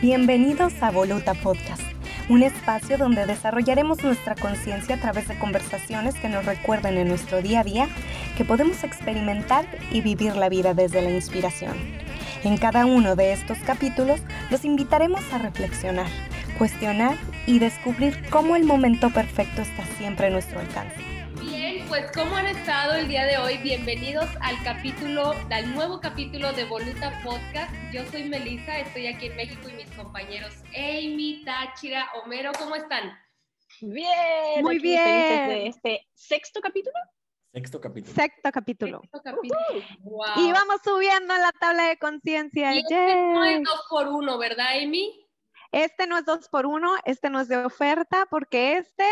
[0.00, 1.82] Bienvenidos a Voluta Podcast,
[2.28, 7.42] un espacio donde desarrollaremos nuestra conciencia a través de conversaciones que nos recuerden en nuestro
[7.42, 7.88] día a día
[8.36, 11.76] que podemos experimentar y vivir la vida desde la inspiración.
[12.44, 14.20] En cada uno de estos capítulos
[14.52, 16.06] los invitaremos a reflexionar,
[16.58, 17.16] cuestionar
[17.48, 21.07] y descubrir cómo el momento perfecto está siempre a nuestro alcance
[21.88, 23.56] pues ¿cómo han estado el día de hoy?
[23.58, 27.72] Bienvenidos al capítulo, al nuevo capítulo de Voluta Podcast.
[27.92, 33.18] Yo soy Melissa, estoy aquí en México y mis compañeros Amy, Táchira, Homero, ¿cómo están?
[33.80, 35.48] Bien, muy bien.
[35.48, 36.94] De este sexto capítulo.
[37.54, 38.14] Sexto capítulo.
[38.14, 39.00] Sexto capítulo.
[40.36, 42.74] Y vamos subiendo en la tabla de conciencia.
[42.74, 45.26] Este no es dos por uno, ¿verdad, Amy?
[45.72, 49.06] Este no es dos por uno, este no es de oferta, porque este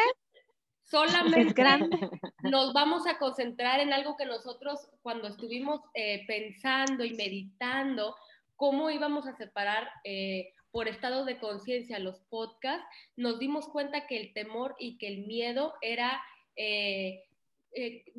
[0.89, 1.65] Solamente
[2.43, 8.15] nos vamos a concentrar en algo que nosotros cuando estuvimos eh, pensando y meditando
[8.55, 12.87] cómo íbamos a separar eh, por estado de conciencia los podcasts,
[13.17, 16.23] nos dimos cuenta que el temor y que el miedo era
[16.55, 17.23] eh,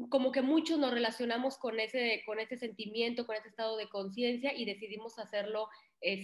[0.09, 4.53] como que muchos nos relacionamos con ese, con ese sentimiento, con ese estado de conciencia
[4.53, 5.69] y decidimos hacerlo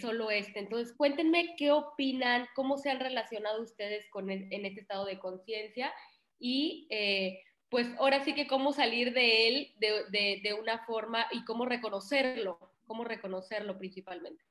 [0.02, 0.60] solo este.
[0.60, 5.92] Entonces, cuéntenme qué opinan, cómo se han relacionado ustedes con en este estado de conciencia
[6.44, 11.66] y eh, pues ahora sí que cómo salir de él de, una forma y cómo
[11.66, 14.44] reconocerlo, cómo reconocerlo principalmente.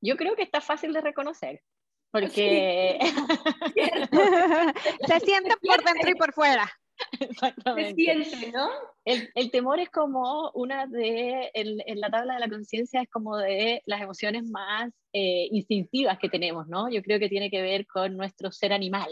[0.00, 1.64] Yo creo que está fácil de reconocer,
[2.12, 2.96] porque
[5.08, 6.70] se siente por dentro y por fuera.
[7.18, 7.90] Exactamente.
[7.90, 8.70] Se siente, ¿no?
[9.04, 13.82] El, temor es como una de, en, la tabla de la conciencia es como de
[13.84, 16.88] las emociones más eh, instintivas que tenemos, ¿no?
[16.88, 19.10] Yo creo que tiene que ver con nuestro ser animal.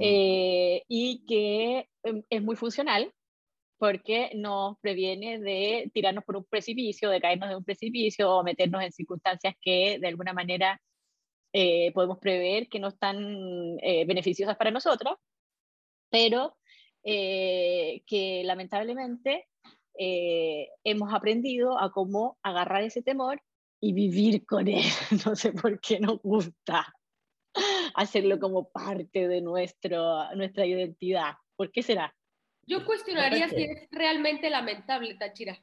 [0.00, 3.12] Eh, y que em, es muy funcional
[3.78, 8.82] porque nos previene de tirarnos por un precipicio, de caernos de un precipicio o meternos
[8.82, 10.80] en circunstancias que de alguna manera
[11.52, 15.16] eh, podemos prever que no están eh, beneficiosas para nosotros,
[16.10, 16.56] pero
[17.04, 19.46] que lamentablemente
[19.94, 23.40] hemos aprendido a cómo agarrar ese temor
[23.80, 24.82] y vivir con él.
[25.26, 26.86] No sé por qué nos gusta
[27.94, 31.34] hacerlo como parte de nuestro, nuestra identidad.
[31.56, 32.14] ¿Por qué será?
[32.66, 35.58] Yo cuestionaría si es realmente lamentable, Tachira.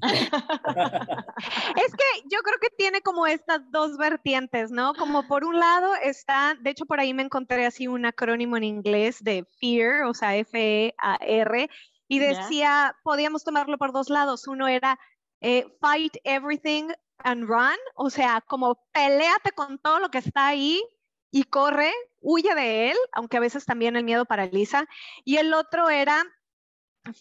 [0.02, 4.94] es que yo creo que tiene como estas dos vertientes, ¿no?
[4.94, 8.64] Como por un lado está, de hecho por ahí me encontré así un acrónimo en
[8.64, 11.68] inglés de fear, o sea, F-E-A-R,
[12.08, 14.48] y decía, podíamos tomarlo por dos lados.
[14.48, 14.98] Uno era
[15.40, 20.82] eh, fight everything and run, o sea, como peleate con todo lo que está ahí
[21.30, 24.86] y corre, huye de él, aunque a veces también el miedo paraliza.
[25.24, 26.24] Y el otro era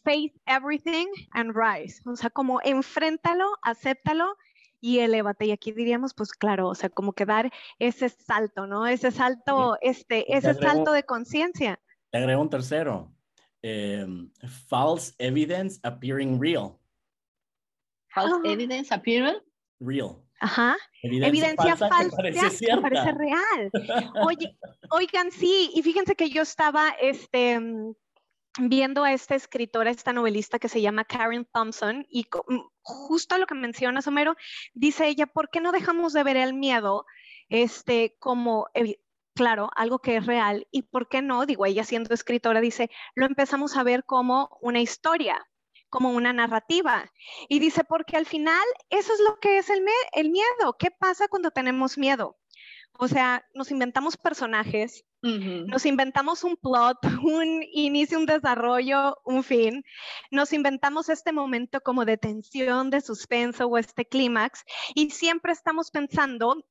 [0.04, 4.36] face everything and rise, o sea, como enfréntalo, acéptalo
[4.82, 5.46] y elévate.
[5.46, 8.88] Y aquí diríamos, pues claro, o sea, como que dar ese salto, ¿no?
[8.88, 11.80] Ese salto, este, ese salto de conciencia.
[12.12, 13.14] Le agrego un tercero.
[13.62, 14.32] Em,
[14.70, 16.80] false evidence appearing real.
[18.10, 18.52] False ah.
[18.52, 19.42] evidence appearing
[19.80, 20.24] real.
[20.40, 20.78] Ajá.
[21.02, 23.72] Evidencia, falsa, que parece, real.
[24.26, 24.58] Oye,
[24.92, 27.60] oigan, sí, y fíjense que yo estaba este,
[28.60, 33.48] viendo a esta escritora, esta novelista que se llama Karen Thompson, y mm, justo lo
[33.48, 34.36] que menciona Homero,
[34.74, 37.06] dice ella, ¿por qué no dejamos de ver el miedo
[37.50, 38.68] este, como
[39.40, 40.68] claro, algo que es real.
[40.70, 41.46] ¿Y por qué no?
[41.46, 45.49] Digo, ella siendo escritora dice, lo empezamos a ver como una historia,
[45.90, 47.12] como una narrativa.
[47.48, 49.84] Y dice, porque al final eso es lo que es el,
[50.14, 50.76] el miedo.
[50.78, 52.38] ¿Qué pasa cuando tenemos miedo?
[53.02, 59.86] O sea, nos inventamos personajes, nos inventamos un plot, un inicio, un desarrollo, un fin,
[60.32, 65.92] nos inventamos este momento como de tensión, de suspenso o este clímax y siempre estamos
[65.92, 66.66] pensando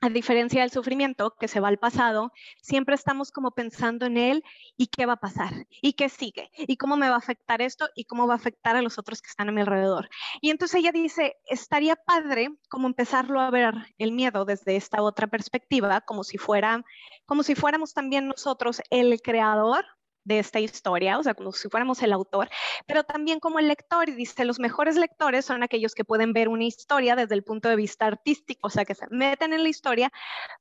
[0.00, 4.44] a diferencia del sufrimiento que se va al pasado, siempre estamos como pensando en él
[4.76, 7.88] y qué va a pasar y qué sigue y cómo me va a afectar esto
[7.94, 10.08] y cómo va a afectar a los otros que están a mi alrededor.
[10.40, 15.26] Y entonces ella dice, estaría padre como empezarlo a ver el miedo desde esta otra
[15.26, 16.84] perspectiva, como si fuera
[17.26, 19.84] como si fuéramos también nosotros el creador
[20.24, 22.48] de esta historia, o sea, como si fuéramos el autor,
[22.86, 26.48] pero también como el lector, y dice, los mejores lectores son aquellos que pueden ver
[26.48, 29.68] una historia desde el punto de vista artístico, o sea, que se meten en la
[29.68, 30.10] historia,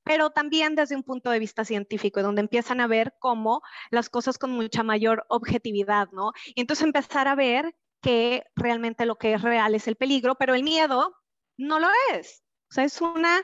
[0.04, 4.38] pero también desde un punto de vista científico, donde empiezan a ver cómo las cosas
[4.38, 6.34] con mucha mayor objetividad, ¿no?
[6.54, 10.56] Y entonces empezar a ver que realmente lo que es real es el peligro, pero
[10.56, 11.16] el miedo
[11.58, 13.42] no lo es, o sea, es una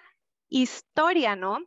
[0.49, 1.59] historia, ¿no?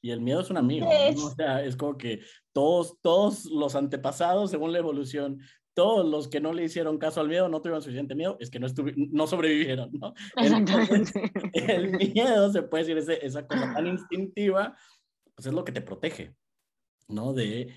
[0.00, 0.86] Y el miedo es un amigo.
[0.86, 2.20] O sea, es como que
[2.54, 5.40] todos, todos los antepasados, según la evolución,
[5.74, 8.60] todos los que no le hicieron caso al miedo no tuvieron suficiente miedo, es que
[8.60, 8.68] no,
[9.10, 10.14] no sobrevivieron, ¿no?
[11.52, 14.76] el miedo, se puede decir, esa cosa tan instintiva,
[15.34, 16.36] pues es lo que te protege,
[17.08, 17.32] ¿no?
[17.32, 17.74] De,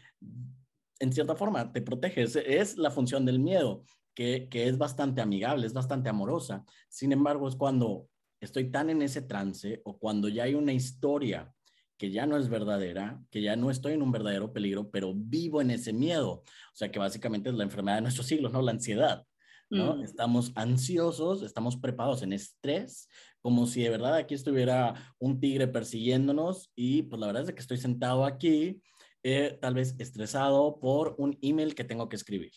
[0.99, 3.83] en cierta forma, te protege, es, la función del miedo,
[4.13, 6.63] que, que es bastante amigable, es bastante amorosa.
[6.89, 8.09] Sin embargo, es cuando
[8.39, 11.51] estoy tan en ese trance o cuando ya hay una historia
[11.97, 15.61] que ya no es verdadera, que ya no estoy en un verdadero peligro, pero vivo
[15.61, 16.31] en ese miedo.
[16.31, 18.61] O sea, que básicamente es la enfermedad de nuestros siglos, ¿no?
[18.61, 19.25] La ansiedad.
[19.69, 19.97] ¿no?
[19.97, 20.03] Mm.
[20.03, 23.09] Estamos ansiosos, estamos preparados en estrés,
[23.41, 27.61] como si de verdad aquí estuviera un tigre persiguiéndonos y pues la verdad es que
[27.61, 28.81] estoy sentado aquí,
[29.23, 32.51] eh, tal vez estresado por un email que tengo que escribir.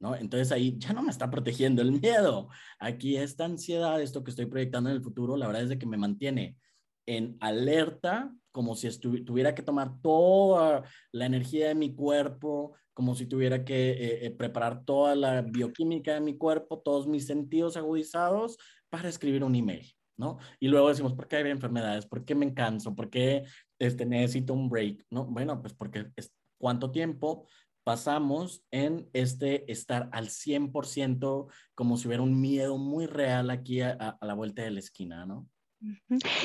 [0.00, 0.14] ¿No?
[0.14, 2.48] Entonces ahí ya no me está protegiendo el miedo.
[2.78, 5.86] Aquí esta ansiedad, esto que estoy proyectando en el futuro, la verdad es de que
[5.86, 6.58] me mantiene
[7.06, 13.26] en alerta, como si tuviera que tomar toda la energía de mi cuerpo, como si
[13.26, 18.56] tuviera que eh, eh, preparar toda la bioquímica de mi cuerpo, todos mis sentidos agudizados
[18.88, 20.38] para escribir un email, ¿no?
[20.60, 22.06] Y luego decimos, ¿por qué hay enfermedades?
[22.06, 22.94] ¿Por qué me canso?
[22.94, 23.44] ¿Por qué
[23.80, 25.04] este, necesito un break?
[25.10, 25.24] ¿No?
[25.24, 27.48] Bueno, pues porque es, cuánto tiempo
[27.82, 33.90] pasamos en este estar al 100% como si hubiera un miedo muy real aquí a,
[33.92, 35.48] a la vuelta de la esquina, ¿no?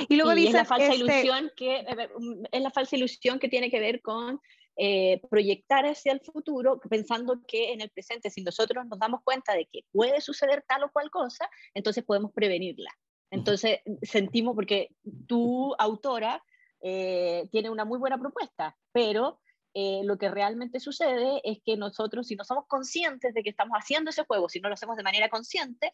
[0.07, 1.83] Y luego dice es la falsa este ilusión que
[2.17, 4.39] mm, es la falsa ilusión que tiene que ver con
[4.81, 9.53] eh, proyectar hacia el futuro pensando que en el presente, si nosotros nos damos cuenta
[9.53, 12.89] de que puede suceder tal o cual cosa, entonces podemos prevenirla.
[13.29, 14.89] Entonces sentimos, porque
[15.27, 16.41] tu autora
[16.81, 19.41] eh, tiene una muy buena propuesta, pero
[19.73, 23.77] eh, lo que realmente sucede es que nosotros, si no somos conscientes de que estamos
[23.77, 25.93] haciendo ese juego, si no lo hacemos de manera consciente,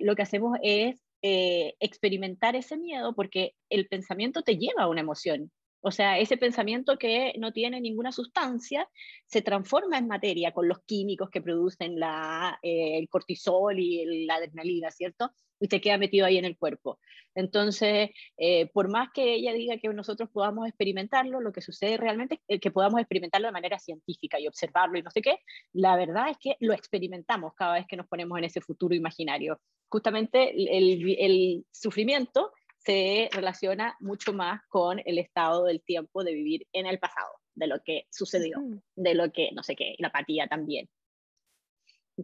[0.00, 5.00] lo que hacemos es eh, experimentar ese miedo porque el pensamiento te lleva a una
[5.00, 5.50] emoción.
[5.84, 8.88] O sea, ese pensamiento que no tiene ninguna sustancia
[9.26, 14.36] se transforma en materia con los químicos que producen la, eh, el cortisol y la
[14.36, 15.32] adrenalina, ¿cierto?
[15.62, 16.98] Y te queda metido ahí en el cuerpo.
[17.36, 22.40] Entonces, eh, por más que ella diga que nosotros podamos experimentarlo, lo que sucede realmente
[22.48, 25.38] es que podamos experimentarlo de manera científica y observarlo y no sé qué,
[25.72, 29.60] la verdad es que lo experimentamos cada vez que nos ponemos en ese futuro imaginario.
[29.88, 36.86] Justamente el, sufrimiento se relaciona mucho más con el estado del tiempo de vivir en
[36.86, 38.58] el pasado, de lo que sucedió,
[38.96, 40.88] de lo que, no sé qué, la apatía también,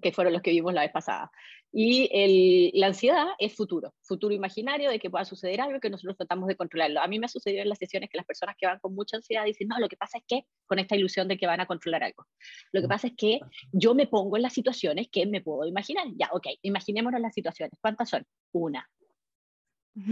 [0.00, 1.30] que fueron los que vimos la vez pasada.
[1.70, 6.16] Y el, la ansiedad es futuro, futuro imaginario de que pueda suceder algo que nosotros
[6.16, 7.00] tratamos de controlarlo.
[7.00, 9.16] A mí me ha sucedido en las sesiones que las personas que van con mucha
[9.16, 11.66] ansiedad dicen, no, lo que pasa es que, con esta ilusión de que van a
[11.66, 12.26] controlar algo,
[12.72, 13.40] lo que pasa es que
[13.72, 16.06] yo me pongo en las situaciones que me puedo imaginar.
[16.16, 17.78] Ya, ok, imaginémonos las situaciones.
[17.80, 18.24] ¿Cuántas son?
[18.52, 18.88] Una.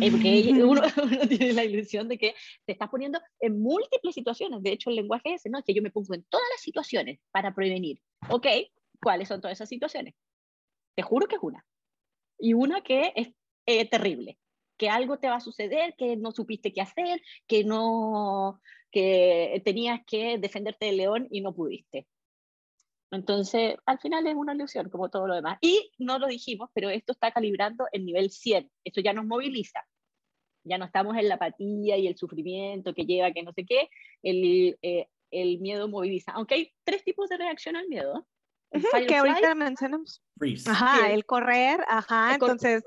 [0.00, 2.34] Eh, porque uno, uno, tiene la ilusión de que
[2.64, 4.62] te estás poniendo en múltiples situaciones.
[4.62, 5.58] De hecho, el lenguaje es ese, ¿no?
[5.58, 8.00] Es que yo me pongo en todas las situaciones para prevenir.
[8.28, 8.46] Ok,
[9.06, 10.16] ¿cuáles son todas esas situaciones?
[10.96, 11.64] Te juro que es una.
[12.40, 13.28] Y una que es
[13.64, 14.36] eh, terrible,
[14.76, 18.60] que algo te va a suceder, que no supiste qué hacer, que no,
[18.90, 22.08] que tenías que defenderte del león y no pudiste.
[23.12, 25.58] Entonces, al final es una ilusión, como todo lo demás.
[25.60, 28.68] Y no lo dijimos, pero esto está calibrando el nivel 100.
[28.82, 29.86] Esto ya nos moviliza.
[30.64, 33.88] Ya no estamos en la apatía y el sufrimiento que lleva, que no sé qué.
[34.24, 36.32] El, eh, el miedo moviliza.
[36.32, 38.26] Aunque hay tres tipos de reacción al miedo
[38.70, 40.22] que ahorita mencionamos.
[40.66, 42.82] Ajá, el correr, ajá, entonces.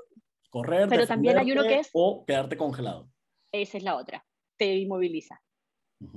[0.49, 1.89] Correr, pero también hay uno que es.
[1.93, 3.09] O quedarte congelado.
[3.51, 4.25] Esa es la otra.
[4.57, 5.41] Te inmoviliza,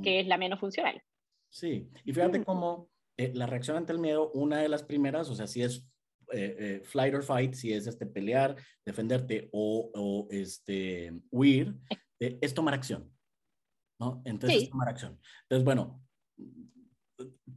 [0.02, 1.02] que es la menos funcional.
[1.50, 5.34] Sí, y fíjate cómo eh, la reacción ante el miedo, una de las primeras, o
[5.34, 5.86] sea, si es
[6.32, 11.74] eh, eh, flight or fight, si es este pelear, defenderte o, o este huir,
[12.18, 13.12] es tomar acción.
[14.02, 14.22] ¿no?
[14.24, 15.18] Entonces, es tomar acción.
[15.42, 16.02] Entonces, bueno,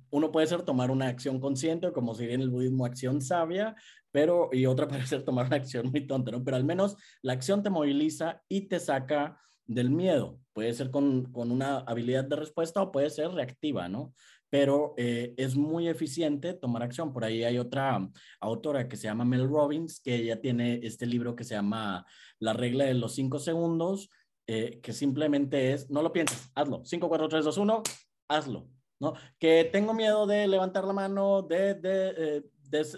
[0.10, 3.75] uno puede ser tomar una acción consciente, como si en el budismo acción sabia,
[4.12, 6.43] pero y otra puede ser tomar una acción muy tonta, ¿no?
[6.43, 10.39] Pero al menos la acción te moviliza y te saca del miedo.
[10.53, 14.13] Puede ser con, con una habilidad de respuesta o puede ser reactiva, ¿no?
[14.50, 17.12] Pero eh, es muy eficiente tomar acción.
[17.12, 21.36] Por ahí hay otra autora que se llama Mel Robbins, que ella tiene este libro
[21.36, 22.05] que se llama
[22.39, 24.10] La regla de los cinco segundos,
[24.48, 26.84] eh, que simplemente es, no lo pienses, hazlo.
[26.86, 27.84] 5, 4, 3, 2, 1,
[28.29, 28.69] hazlo
[29.00, 29.14] ¿no?
[29.40, 32.44] Que tengo miedo de levantar la mano, de, eh,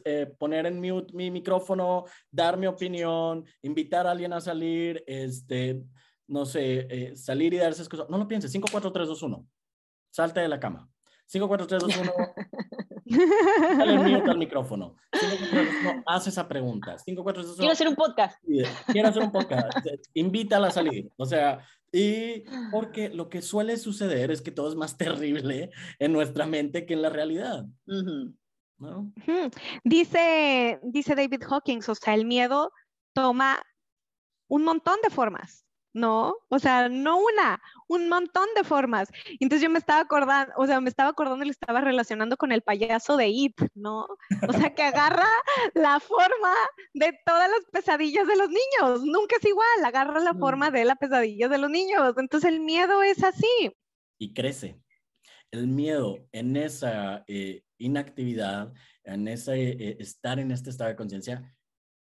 [0.06, 5.84] eh, poner en mute mi micrófono, dar mi opinión, invitar a alguien a salir, este,
[6.28, 8.10] no sé, eh, salir y darse cosas.
[8.10, 9.48] No lo pienses, 5, 4, 3, 2, 1.
[10.10, 10.90] Salte de la cama.
[11.28, 12.14] 5, 4, 3, 2, 1.
[13.78, 14.96] Dale mute al micrófono.
[15.14, 16.04] 5, 4, 3, 2, 1.
[16.06, 16.98] Haz esa pregunta.
[16.98, 17.60] 5, 4, 3, 2, 1.
[17.60, 18.44] Quiero hacer un podcast.
[18.92, 19.88] Quiero hacer un podcast.
[20.14, 21.12] Invítala a salir.
[21.18, 21.60] O sea,
[21.92, 26.86] y porque lo que suele suceder es que todo es más terrible en nuestra mente
[26.86, 27.66] que en la realidad.
[28.78, 29.12] ¿no?
[29.84, 32.72] Dice, dice David Hawkins, o sea, el miedo
[33.14, 33.62] toma
[34.48, 35.67] un montón de formas.
[35.94, 36.36] ¿No?
[36.50, 39.10] O sea, no una, un montón de formas.
[39.40, 42.52] Entonces yo me estaba acordando, o sea, me estaba acordando y le estaba relacionando con
[42.52, 44.08] el payaso de It, ¿no?
[44.48, 45.28] O sea, que agarra
[45.74, 46.54] la forma
[46.94, 49.04] de todas las pesadillas de los niños.
[49.04, 52.14] Nunca es igual, agarra la forma de la pesadilla de los niños.
[52.18, 53.76] Entonces el miedo es así.
[54.20, 54.80] Y crece.
[55.52, 61.57] El miedo en esa eh, inactividad, en ese eh, estar en este estado de conciencia,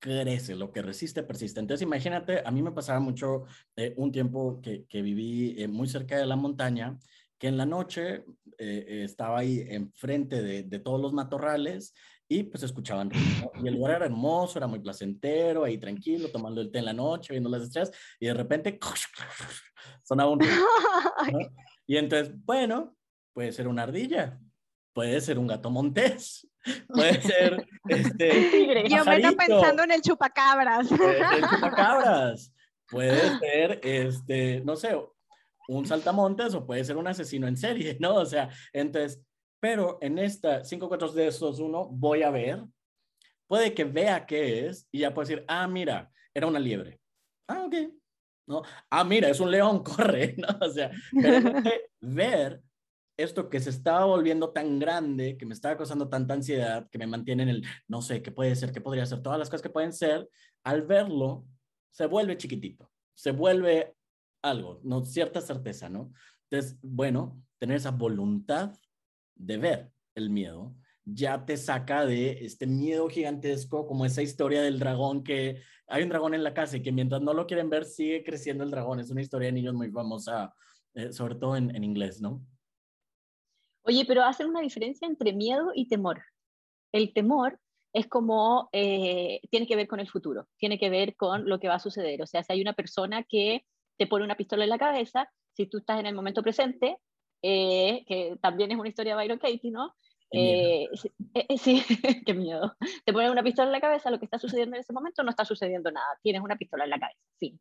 [0.01, 1.59] crece, lo que resiste persiste.
[1.59, 3.45] Entonces, imagínate, a mí me pasaba mucho
[3.77, 6.97] eh, un tiempo que, que viví eh, muy cerca de la montaña,
[7.37, 8.25] que en la noche
[8.57, 11.93] eh, estaba ahí enfrente de, de, todos los matorrales
[12.27, 13.51] y pues escuchaban ruido.
[13.63, 16.93] Y el lugar era hermoso, era muy placentero, ahí tranquilo, tomando el té en la
[16.93, 18.79] noche, viendo las estrellas, y de repente
[20.03, 20.65] sonaba un ruido.
[21.87, 22.95] Y entonces, bueno,
[23.33, 24.39] puede ser una ardilla,
[24.93, 26.47] puede ser un gato montés,
[26.87, 28.87] Puede ser este.
[28.89, 30.91] Yo me estoy pensando en el chupacabras.
[30.91, 32.53] El chupacabras.
[32.87, 34.97] Puede ser, este, no sé,
[35.67, 38.15] un saltamontes o puede ser un asesino en serie, ¿no?
[38.15, 39.21] O sea, entonces,
[39.59, 42.63] pero en esta 5, 4 de estos uno, voy a ver,
[43.47, 46.99] puede que vea qué es y ya puede decir, ah, mira, era una liebre.
[47.47, 47.75] Ah, ok.
[48.47, 48.63] ¿No?
[48.89, 50.47] Ah, mira, es un león, corre, ¿no?
[50.59, 50.91] O sea,
[52.01, 52.61] ver
[53.17, 57.07] esto que se estaba volviendo tan grande, que me estaba causando tanta ansiedad, que me
[57.07, 59.69] mantiene en el, no sé, qué puede ser, qué podría ser, todas las cosas que
[59.69, 60.29] pueden ser,
[60.63, 61.45] al verlo,
[61.91, 63.95] se vuelve chiquitito, se vuelve
[64.41, 66.11] algo, no cierta certeza, ¿no?
[66.49, 68.73] Entonces, bueno, tener esa voluntad
[69.35, 70.75] de ver el miedo
[71.05, 76.09] ya te saca de este miedo gigantesco, como esa historia del dragón que hay un
[76.09, 78.99] dragón en la casa y que mientras no lo quieren ver sigue creciendo el dragón.
[78.99, 80.53] Es una historia de niños muy famosa,
[80.93, 82.45] eh, sobre todo en, en inglés, ¿no?
[83.83, 86.21] Oye, pero hacen una diferencia entre miedo y temor.
[86.91, 87.59] El temor
[87.93, 91.67] es como, eh, tiene que ver con el futuro, tiene que ver con lo que
[91.67, 92.21] va a suceder.
[92.21, 93.65] O sea, si hay una persona que
[93.97, 96.97] te pone una pistola en la cabeza, si tú estás en el momento presente,
[97.41, 99.95] eh, que también es una historia de Byron Katie, ¿no?
[100.33, 100.87] Eh,
[101.57, 101.83] sí,
[102.25, 102.77] qué miedo.
[103.03, 105.29] Te ponen una pistola en la cabeza, lo que está sucediendo en ese momento no
[105.29, 107.59] está sucediendo nada, tienes una pistola en la cabeza, fin.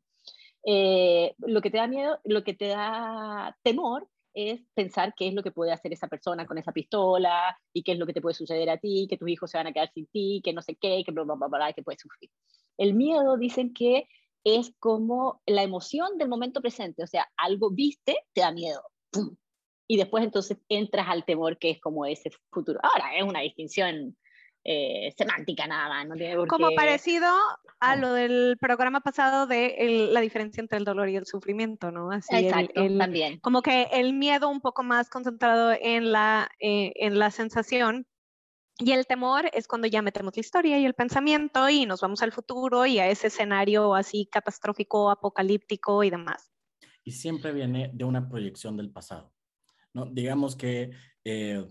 [1.39, 5.43] lo que te da miedo, lo que te da temor es pensar qué es lo
[5.43, 8.35] que puede hacer esa persona con esa pistola y qué es lo que te puede
[8.35, 10.77] suceder a ti, que tus hijos se van a quedar sin ti, que no sé
[10.77, 12.31] qué, que bla, bla, bla, que puedes sufrir.
[12.77, 14.09] El miedo dicen que
[14.45, 18.83] es como la emoción del momento presente, o sea, algo viste, te da miedo.
[19.87, 22.79] Y después entonces entras al temor que es como ese futuro.
[22.81, 24.17] Ahora, es una distinción
[24.65, 26.07] eh, semántica nada más.
[26.07, 27.29] No tiene Como parecido
[27.81, 32.11] a lo del programa pasado de la diferencia entre el dolor y el sufrimiento, ¿no?
[32.11, 33.41] Así Exacto, también.
[33.41, 38.07] Como que el miedo un poco más concentrado en la, eh, en la sensación.
[38.79, 42.23] Y el temor es cuando ya metemos la historia y el pensamiento y nos vamos
[42.23, 46.51] al futuro y a ese escenario así catastrófico, apocalíptico y demás.
[47.05, 49.33] Y siempre viene de una proyección del pasado.
[49.93, 50.07] ¿no?
[50.07, 50.91] Digamos que
[51.25, 51.67] eh,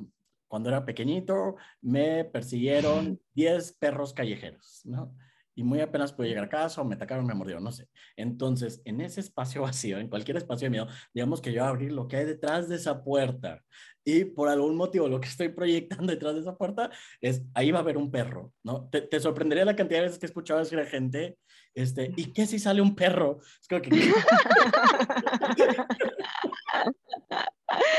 [0.49, 5.15] cuando era pequeñito, me persiguieron 10 perros callejeros, ¿no?
[5.55, 7.87] Y muy apenas pude llegar a casa o me atacaron, me mordieron, no sé.
[8.15, 12.07] Entonces, en ese espacio vacío, en cualquier espacio de miedo, digamos que yo abrir lo
[12.07, 13.61] que hay detrás de esa puerta
[14.03, 16.89] y por algún motivo lo que estoy proyectando detrás de esa puerta
[17.21, 18.89] es, ahí va a haber un perro, ¿no?
[18.89, 21.37] Te, te sorprendería la cantidad de veces que he escuchado decir a gente,
[21.75, 23.39] este, ¿y qué si sale un perro?
[23.61, 23.89] Es como que...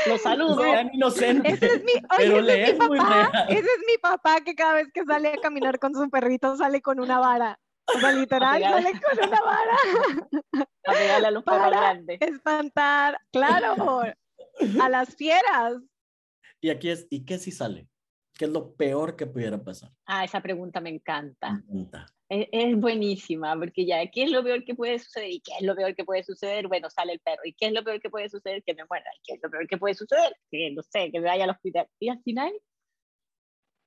[0.07, 0.63] Lo saludo.
[0.93, 1.49] inocente.
[1.49, 5.03] Ese es mi, ese es mi papá, ese es mi papá que cada vez que
[5.03, 7.59] sale a caminar con su perrito sale con una vara.
[7.95, 10.67] O sea, literal, sale con una vara.
[10.85, 12.21] A pegarle a los perros grandes.
[12.21, 14.01] Espantar, claro,
[14.81, 15.75] a las fieras.
[16.61, 17.87] Y aquí es, ¿y qué si sale?
[18.33, 19.91] ¿Qué es lo peor que pudiera pasar?
[20.05, 21.61] Ah, esa pregunta me encanta.
[22.33, 25.31] Es, buenísima, porque ya, ¿qué es lo peor que puede suceder?
[25.31, 26.69] ¿Y qué es lo peor que puede suceder?
[26.69, 27.41] Bueno, sale el perro.
[27.43, 28.63] ¿Y qué es lo peor que puede suceder?
[28.63, 29.11] Que me muera.
[29.17, 30.33] ¿Y qué es lo peor que puede suceder?
[30.49, 31.87] Que, no sé, que me vaya al hospital.
[31.99, 32.53] Y al final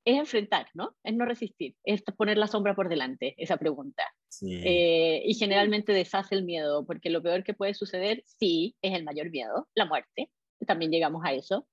[0.04, 0.94] es enfrentar, ¿no?
[1.02, 4.04] Es no resistir, es poner la sombra por delante, esa pregunta.
[4.42, 9.04] Eh, y generalmente deshace el miedo, porque lo peor que puede suceder, sí, es el
[9.04, 10.30] mayor miedo, la muerte.
[10.66, 11.66] También llegamos a eso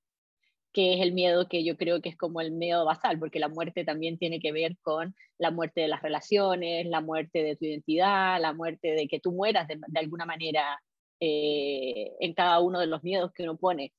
[0.73, 3.49] que es el miedo que yo creo que es como el miedo basal, porque la
[3.49, 7.65] muerte también tiene que ver con la muerte de las relaciones, la muerte de tu
[7.65, 10.81] identidad, la muerte de que tú mueras de, alguna manera
[11.19, 13.93] eh, en cada uno de los miedos que uno pone.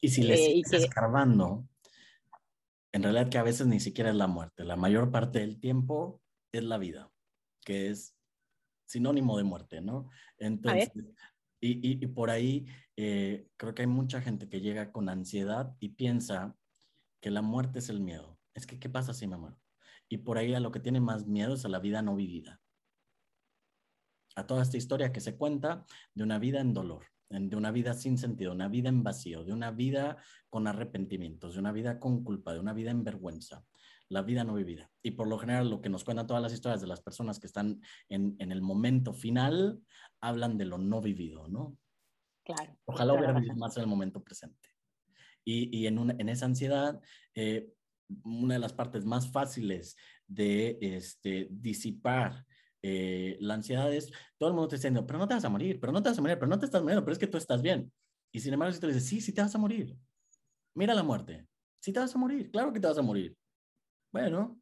[0.00, 1.66] Y si le eh, sigues escarbando,
[2.92, 6.20] en realidad que a veces ni siquiera es la muerte, la mayor parte del tiempo
[6.52, 7.10] es la vida,
[7.64, 8.16] que es
[8.86, 10.08] sinónimo de muerte, ¿no?
[10.38, 10.90] Entonces,
[11.60, 12.66] y, y, por ahí
[12.96, 16.56] eh, creo que hay mucha gente que llega con ansiedad y piensa
[17.20, 18.38] que la muerte es el miedo.
[18.54, 19.60] es que, ¿qué pasa si me muero?
[20.08, 22.60] Y por ahí a lo que tiene más miedo es a la vida no vivida.
[24.34, 25.84] A toda esta historia que se cuenta
[26.14, 29.52] de una vida en dolor, de una vida sin sentido, una vida en vacío, de
[29.52, 30.16] una vida
[30.48, 33.64] con arrepentimientos, de una vida con culpa, de una vida en vergüenza,
[34.08, 34.90] la vida no vivida.
[35.02, 37.46] Y por lo general lo que nos cuentan todas las historias de las personas que
[37.46, 39.80] están en, el momento final,
[40.20, 41.76] hablan de lo no vivido, ¿no?
[42.46, 42.78] Claro.
[42.84, 44.70] Ojalá hubiera vivido más en el momento presente.
[45.44, 47.00] Y, en, esa ansiedad,
[47.34, 47.72] eh,
[48.22, 52.46] una de las partes más fáciles de este, disipar
[52.82, 55.48] eh, la ansiedad es, todo el mundo te está diciendo, pero no te vas a
[55.48, 57.26] morir, pero no te vas a morir, pero no te estás muriendo, pero es que
[57.26, 57.92] tú estás bien.
[58.32, 59.96] Y sin embargo, si te dices, sí, sí te vas a morir.
[60.74, 61.48] Mira la muerte.
[61.80, 63.36] Sí te vas a morir, claro que te vas a morir.
[64.12, 64.60] Bueno,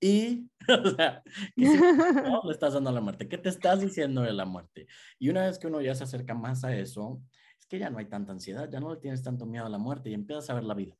[0.00, 1.22] y, o sea,
[1.56, 3.28] no le estás dando a la muerte?
[3.28, 4.86] ¿Qué te estás diciendo de la muerte?
[5.18, 7.20] Y una vez que uno ya se acerca más a eso,
[7.58, 9.78] es que ya no hay tanta ansiedad, ya no le tienes tanto miedo a la
[9.78, 10.96] muerte y empiezas a ver la vida.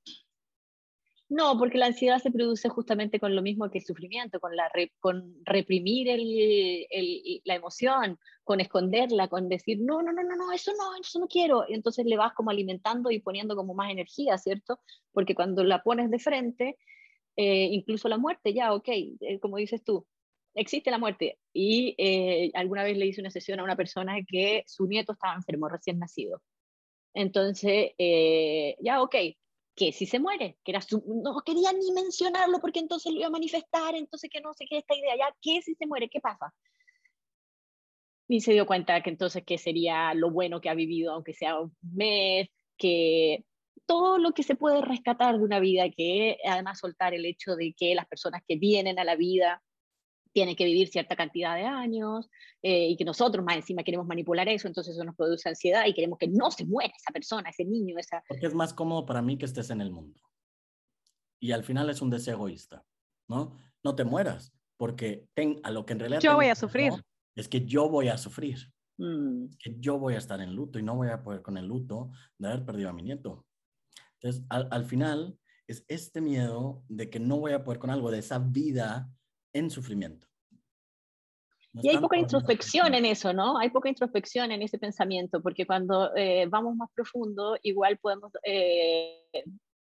[1.31, 4.71] No, porque la ansiedad se produce justamente con lo mismo que el sufrimiento, con, la
[4.99, 10.73] con reprimir el, la emoción, con esconderla, con decir, no, no, no, no, no, eso
[10.73, 11.67] no, eso no quiero.
[11.69, 14.81] Y entonces le vas como alimentando y poniendo como más energía, ¿cierto?
[15.13, 16.79] Porque cuando la pones de frente,
[17.41, 20.05] eh, incluso la muerte, ya, ok, eh, como dices tú,
[20.55, 21.39] existe la muerte.
[21.53, 25.35] Y eh, alguna vez le hice una sesión a una persona que su nieto estaba
[25.37, 26.43] enfermo, recién nacido.
[27.15, 27.93] Entonces,
[28.81, 29.15] ya, ok,
[29.77, 33.31] que si se muere, que era no quería ni mencionarlo porque entonces lo iba a
[33.31, 36.09] manifestar, entonces que no sé qué esta idea, ya, ¿qué si se muere?
[36.09, 36.53] ¿Qué pasa?
[38.27, 41.61] Y se dio cuenta que entonces que sería lo bueno que ha vivido, aunque sea
[41.61, 43.45] un mes, que
[43.89, 47.73] todo lo que se puede rescatar de una vida, que además soltar el hecho de
[47.73, 49.63] que las personas que vienen a la vida
[50.35, 52.29] tiene que vivir cierta cantidad de años
[52.63, 55.95] eh, y que nosotros más encima queremos manipular eso, entonces eso nos produce ansiedad y
[55.95, 58.23] queremos que no se muera esa persona, ese niño, esa...
[58.29, 60.21] Porque es más cómodo para mí que estés en el mundo.
[61.41, 62.85] Y al final es un deseo egoísta,
[63.27, 63.57] ¿no?
[63.83, 66.21] No te mueras, porque ten, a lo que en realidad...
[66.21, 66.93] Yo voy a sufrir.
[67.35, 68.59] Es que yo voy a sufrir.
[69.01, 69.51] Mm.
[69.61, 72.11] que yo voy a estar en luto y no voy a poder con el luto
[72.37, 73.47] de haber perdido a mi nieto.
[74.21, 78.11] Entonces, al, al final es este miedo de que no voy a poder con algo,
[78.11, 79.09] de esa vida
[79.53, 80.27] en sufrimiento.
[81.75, 83.59] y hay poca introspección en eso, ¿no?
[83.59, 89.23] Hay poca introspección en ese pensamiento, porque cuando eh, vamos más profundo, igual podemos eh,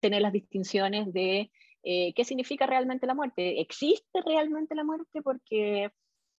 [0.01, 1.49] tener las distinciones de
[1.83, 3.61] eh, qué significa realmente la muerte.
[3.61, 5.21] ¿Existe realmente la muerte?
[5.21, 5.89] Porque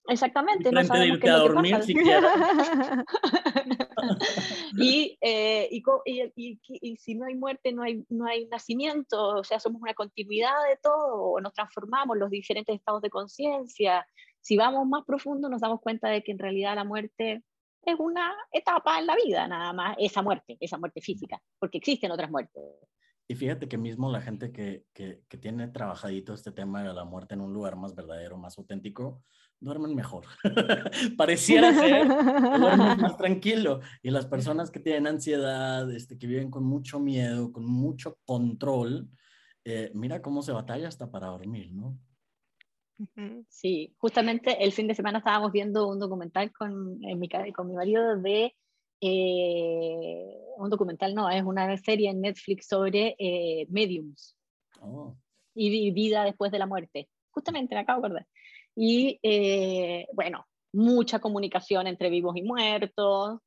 [0.08, 3.04] Exactamente, no sabemos qué es lo que pasa.
[4.78, 5.82] y, eh, y,
[6.36, 9.94] y, y, si no hay muerte, no hay, no hay nacimiento, o sea, somos una
[9.94, 14.06] continuidad de todo, o nos transformamos los diferentes estados de conciencia.
[14.40, 17.42] Si vamos más profundo, nos damos cuenta de que en realidad la muerte
[17.82, 22.10] es una etapa en la vida, nada más, esa muerte, esa muerte física, porque existen
[22.10, 22.62] otras muertes.
[23.30, 27.04] Y fíjate que mismo la gente que, que, que tiene trabajadito este tema de la
[27.04, 29.22] muerte en un lugar más verdadero, más auténtico,
[29.60, 30.24] duermen mejor.
[31.16, 33.82] Pareciera ser duermen más tranquilo.
[34.02, 39.08] Y las personas que tienen ansiedad, este, que viven con mucho miedo, con mucho control,
[39.64, 41.96] eh, mira cómo se batalla hasta para dormir, ¿no?
[43.48, 48.20] Sí, justamente el fin de semana estábamos viendo un documental con, mi, con mi marido
[48.20, 48.56] de...
[49.00, 54.36] Eh, un documental, no, es una serie en Netflix sobre eh, mediums
[54.80, 55.16] oh.
[55.54, 57.08] y vida después de la muerte.
[57.30, 58.26] Justamente, me acabo de acordar.
[58.76, 63.40] Y eh, bueno, mucha comunicación entre vivos y muertos,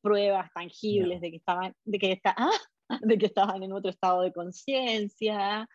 [0.00, 2.34] pruebas tangibles de que estaban, de que está,
[3.02, 5.68] de que estaban en otro estado de conciencia,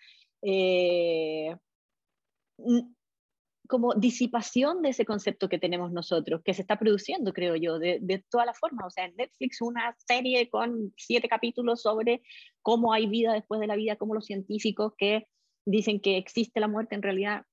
[3.67, 7.99] como disipación de ese concepto que tenemos nosotros, que se está produciendo, creo yo, de,
[8.01, 8.87] de todas las formas.
[8.87, 12.21] O sea, en Netflix una serie con siete capítulos sobre
[12.61, 15.27] cómo hay vida después de la vida, cómo los científicos que
[15.65, 17.43] dicen que existe la muerte en realidad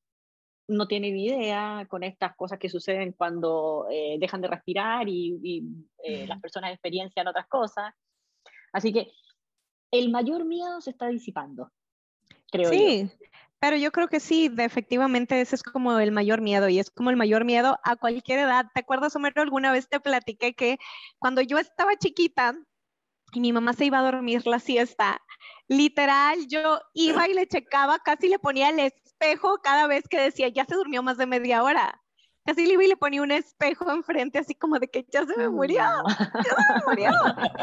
[0.69, 5.63] no tienen idea con estas cosas que suceden cuando eh, dejan de respirar y,
[6.03, 7.93] eh, las personas experiencian otras cosas.
[8.73, 9.11] Así que
[9.91, 11.71] el mayor miedo se está disipando,
[12.51, 13.11] creo sí.
[13.65, 17.09] Pero yo creo que sí, efectivamente ese es como el mayor miedo y es como
[17.09, 18.67] el mayor miedo a cualquier edad.
[18.75, 19.41] ¿Te acuerdas, Homero?
[19.41, 20.77] Alguna vez te platiqué que
[21.19, 22.59] cuando yo estaba chiquita
[23.33, 25.23] y mi mamá se iba a dormir la siesta,
[25.67, 30.49] literal, yo iba y le checaba, casi le ponía el espejo cada vez que decía,
[30.49, 32.04] ya se durmió más de media hora.
[32.45, 35.37] Casi le iba y le ponía un espejo enfrente, así como de que ya se
[35.37, 35.83] me murió,
[36.19, 37.11] ya se me murió.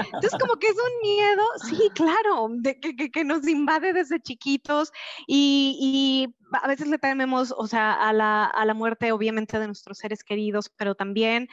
[0.05, 4.91] Entonces, como que es un miedo, sí, claro, de que, que, nos invade desde chiquitos
[5.27, 9.67] y, y, a veces le tememos, o sea, a la, a la muerte, obviamente, de
[9.67, 11.47] nuestros seres queridos, pero también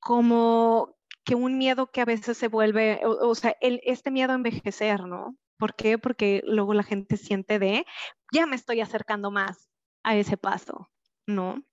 [0.00, 4.36] como que un miedo que a veces se vuelve, o, sea, el, este miedo a
[4.36, 5.36] envejecer, ¿no?
[5.58, 5.98] ¿Por qué?
[5.98, 7.84] Porque luego la gente siente de,
[8.32, 9.68] ya me estoy acercando más
[10.04, 10.88] a ese paso,
[11.26, 11.64] ¿no?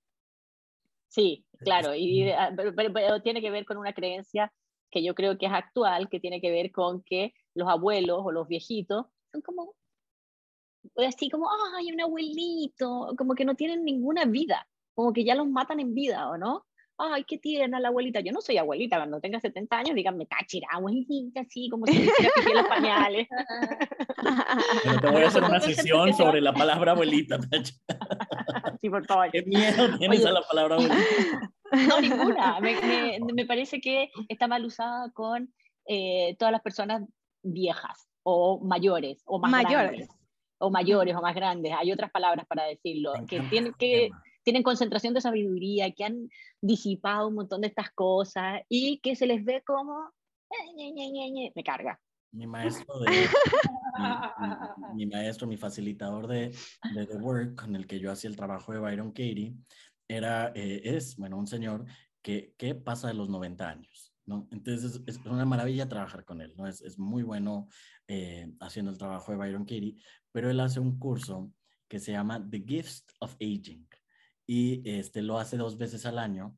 [1.14, 4.52] Sí, claro, y, ah, pero, tiene que ver con una creencia
[4.90, 8.32] que yo creo que es actual, que tiene que ver con que los abuelos o
[8.32, 9.74] los viejitos son como,
[10.96, 15.46] así como, ay, un abuelito, como que no tienen ninguna vida, como que ya los
[15.46, 16.66] matan en vida, ¿o no?
[16.98, 18.20] Ay, qué tierna la abuelita.
[18.20, 22.54] Yo no soy abuelita, cuando tenga 70 años, díganme, cachira, abuelita, así, como si piqué
[22.54, 23.28] los pañales.
[24.84, 27.38] Pero te voy a hacer una sesión sobre la palabra abuelita,
[28.80, 29.30] Sí, por favor.
[29.30, 30.96] ¿Qué miedo tienes a la palabra abuelita?
[31.88, 32.60] No, ninguna.
[32.60, 35.52] Me, me, me parece que está mal usada con
[35.88, 37.02] eh, todas las personas
[37.42, 39.90] viejas o mayores o más mayores.
[39.90, 40.08] Grandes,
[40.58, 41.72] o mayores o más grandes.
[41.76, 44.10] Hay otras palabras para decirlo, que tienen que
[44.44, 46.28] tienen concentración de sabiduría, que han
[46.60, 50.12] disipado un montón de estas cosas y que se les ve como,
[50.50, 51.98] eh, me carga.
[52.32, 53.28] Mi maestro, de,
[54.94, 56.54] mi, maestro, mi facilitador de,
[56.94, 59.54] de, The Work, con el que yo hacía el trabajo de Byron Katie,
[60.08, 61.84] era, eh, es, bueno, un señor
[62.20, 64.48] que, que, pasa de los 90 años, ¿no?
[64.50, 66.66] Entonces es, una maravilla trabajar con él, ¿no?
[66.66, 67.68] Es, es muy bueno
[68.08, 69.96] eh, haciendo el trabajo de Byron Katie,
[70.32, 71.52] pero él hace un curso
[71.86, 73.86] que se llama The Gifts of Aging
[74.46, 76.56] y este, lo hace dos veces al año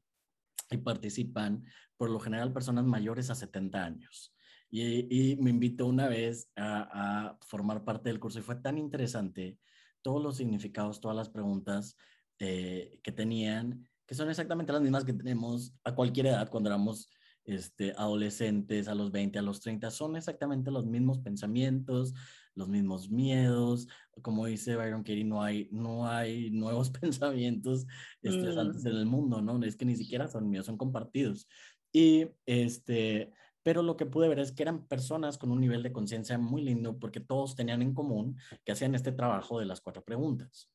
[0.71, 1.65] y participan
[1.97, 4.35] por lo general personas mayores a 70 años.
[4.69, 9.59] Y, me invitó una vez a, a, formar parte del curso y fue tan interesante
[10.03, 11.97] todos los significados, todas las preguntas
[12.39, 17.11] eh, que tenían, que son exactamente las mismas que tenemos a cualquier edad cuando éramos
[17.47, 22.13] este, adolescentes, a los 20, a los 30, son exactamente los mismos pensamientos,
[22.55, 23.89] los mismos miedos.
[24.23, 27.87] Como dice Byron Katie, no hay, no hay nuevos pensamientos
[28.23, 28.89] estresantes mm.
[28.89, 29.63] en el mundo, ¿no?
[29.65, 31.49] Es que ni siquiera son míos, son compartidos.
[31.93, 33.33] Y este,
[33.63, 36.63] pero lo que pude ver es que eran personas con un nivel de conciencia muy
[36.63, 40.71] lindo porque todos tenían en común que hacían este trabajo de las cuatro preguntas.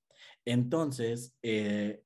[0.45, 2.03] Entonces, eh,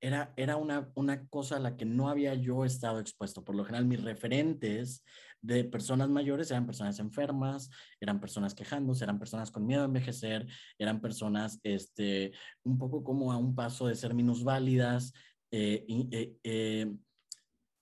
[0.00, 3.44] era, era una, una cosa a la que no había yo estado expuesto.
[3.44, 5.04] Por lo general, mis referentes
[5.40, 10.46] de personas mayores eran personas enfermas, eran personas quejándose, eran personas con miedo a envejecer,
[10.78, 12.32] eran personas este,
[12.64, 15.12] un poco como a un paso de ser minusválidas,
[15.50, 16.96] eh, eh, eh,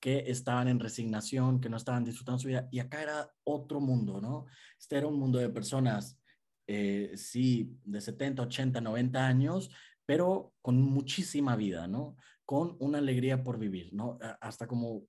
[0.00, 2.68] que estaban en resignación, que no estaban disfrutando su vida.
[2.70, 4.46] Y acá era otro mundo, ¿no?
[4.78, 6.20] Este era un mundo de personas,
[6.66, 9.70] sí, de 70, 80, 90 años,
[10.06, 12.16] pero con muchísima vida, ¿no?
[12.44, 14.18] Con una alegría por vivir, ¿no?
[14.40, 15.02] Hasta como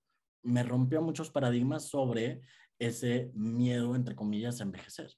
[0.44, 2.42] me rompió muchos paradigmas sobre
[2.80, 5.12] ese miedo, entre comillas, a envejecer.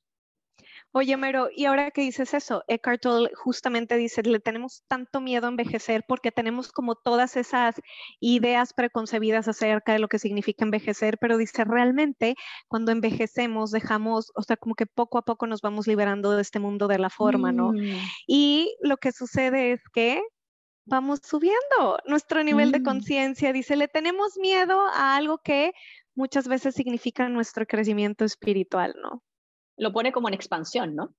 [0.92, 5.46] Oye, Mero, y ahora que dices eso, Eckhart Tolle justamente dice, le tenemos tanto miedo
[5.46, 7.76] a envejecer porque tenemos como todas esas
[8.20, 12.36] ideas preconcebidas acerca de lo que significa envejecer, pero dice, realmente
[12.68, 16.58] cuando envejecemos dejamos, o sea, como que poco a poco nos vamos liberando de este
[16.58, 17.72] mundo de la forma, ¿no?
[17.74, 17.96] Mm.
[18.26, 20.24] Y lo que sucede es que
[20.86, 22.84] vamos subiendo nuestro nivel de mm.
[22.84, 23.54] conciencia.
[23.54, 25.72] Dice, le tenemos miedo a algo que
[26.16, 29.22] muchas veces significa nuestro crecimiento espiritual, ¿no?
[29.80, 31.14] Lo pone como en expansión, ¿no?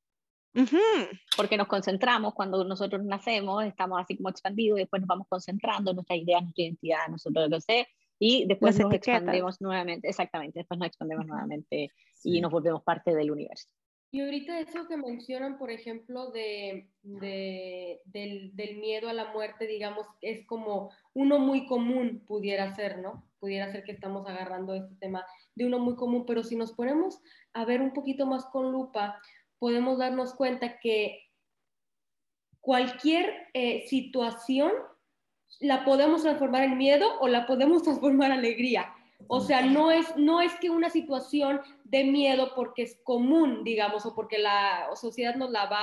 [1.36, 5.90] Porque nos concentramos cuando nosotros nacemos, estamos así como expandidos, y después nos vamos concentrando
[5.90, 10.78] en nuestra idea, nuestra identidad, nosotros lo sé, y después nos expandemos nuevamente, exactamente, después
[10.78, 11.90] nos expandemos nuevamente
[12.22, 13.68] y nos volvemos parte del universo.
[14.12, 19.68] Y ahorita eso que mencionan, por ejemplo, de, de, del, del, miedo a la muerte,
[19.68, 23.24] digamos, es como uno muy común pudiera ser, ¿no?
[23.38, 27.20] Pudiera ser que estamos agarrando este tema de uno muy común, pero si nos ponemos
[27.52, 29.20] a ver un poquito más con lupa,
[29.60, 31.30] podemos darnos cuenta que
[32.60, 34.72] cualquier eh, situación
[35.60, 38.92] la podemos transformar en miedo o la podemos transformar en alegría.
[39.28, 44.06] O sea, no es, no es que una situación de miedo porque es común, digamos,
[44.06, 45.82] o porque la sociedad nos la va...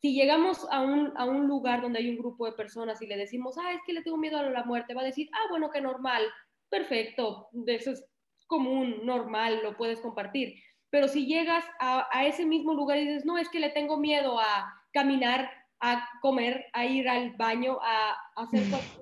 [0.00, 3.16] Si llegamos a un, a un lugar donde hay un grupo de personas y le
[3.16, 5.70] decimos, ah, es que le tengo miedo a la muerte, va a decir, ah, bueno,
[5.70, 6.22] que normal,
[6.68, 8.04] perfecto, eso es
[8.46, 10.54] común, normal, lo puedes compartir.
[10.90, 14.38] Pero si llegas a, ese mismo lugar y dices, no, es que le tengo miedo
[14.38, 19.00] a caminar, a comer, a ir al baño, a, hacer cualquier,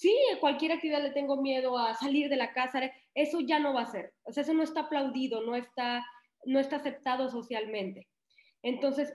[0.00, 3.82] sí, cualquier actividad le tengo miedo a salir de la casa, eso ya no va
[3.82, 4.12] a ser.
[4.24, 6.04] O sea, eso no está aplaudido, no está,
[6.44, 8.08] no está aceptado socialmente.
[8.62, 9.14] Entonces,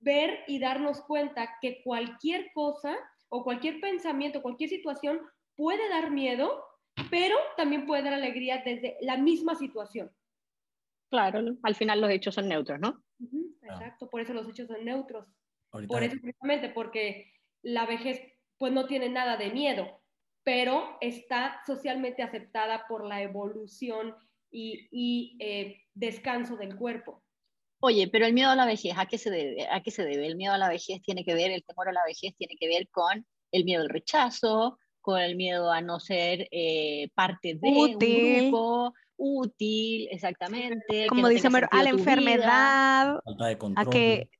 [0.00, 2.96] ver y darnos cuenta que cualquier cosa
[3.28, 5.20] o cualquier pensamiento, cualquier situación
[5.56, 6.62] puede dar miedo
[7.10, 10.10] pero también puede dar alegría desde la misma situación.
[11.10, 13.02] Claro, al final los hechos son neutros, ¿no?
[13.62, 15.26] exacto, por eso los hechos son neutros.
[15.70, 18.20] Por eso precisamente, porque la vejez
[18.58, 20.01] pues no tiene nada de miedo,
[20.44, 24.14] pero está socialmente aceptada por la evolución
[24.50, 27.22] y, y eh, descanso del cuerpo.
[27.80, 29.66] Oye, pero el miedo a la vejez, ¿a qué se debe?
[29.68, 30.26] ¿A qué se debe?
[30.26, 32.68] El miedo a la vejez tiene que ver, el temor a la vejez tiene que
[32.68, 37.68] ver con el miedo al rechazo, con el miedo a no ser eh, parte de
[37.68, 41.06] un grupo, útil, exactamente.
[41.08, 43.86] Como dice a la enfermedad, falta de control.
[43.86, 44.30] A que,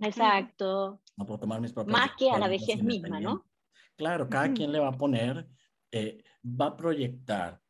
[0.00, 1.00] exacto.
[1.16, 3.44] No puedo tomar mis propias Más que a la vejez misma, ¿no?
[3.96, 5.48] Claro, cada quien le va a poner,
[5.92, 7.60] eh, va a proyectar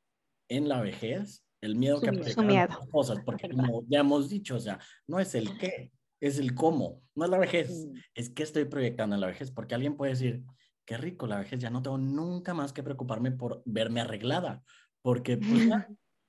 [0.49, 4.61] en la vejez el miedo que proyecta las cosas, porque como ya hemos dicho, o
[4.61, 7.99] sea, no es el qué, es el cómo, no es la vejez, mm.
[8.15, 10.43] es qué estoy proyectando en la vejez, porque alguien puede decir,
[10.85, 14.63] qué rico la vejez, ya no tengo nunca más que preocuparme por verme arreglada,
[15.03, 15.69] porque pues,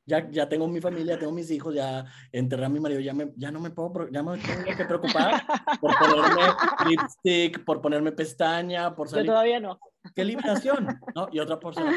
[0.06, 3.32] ya, ya, tengo mi familia, tengo mis hijos, ya enterré a mi marido, ya, me,
[3.36, 5.46] ya no me puedo, ya me tengo que preocupar
[5.80, 6.42] por ponerme
[6.90, 9.26] lipstick, por ponerme pestaña, por salir.
[9.26, 9.80] Yo todavía no.
[10.16, 11.28] Qué liberación, ¿no?
[11.32, 11.94] Y otra persona,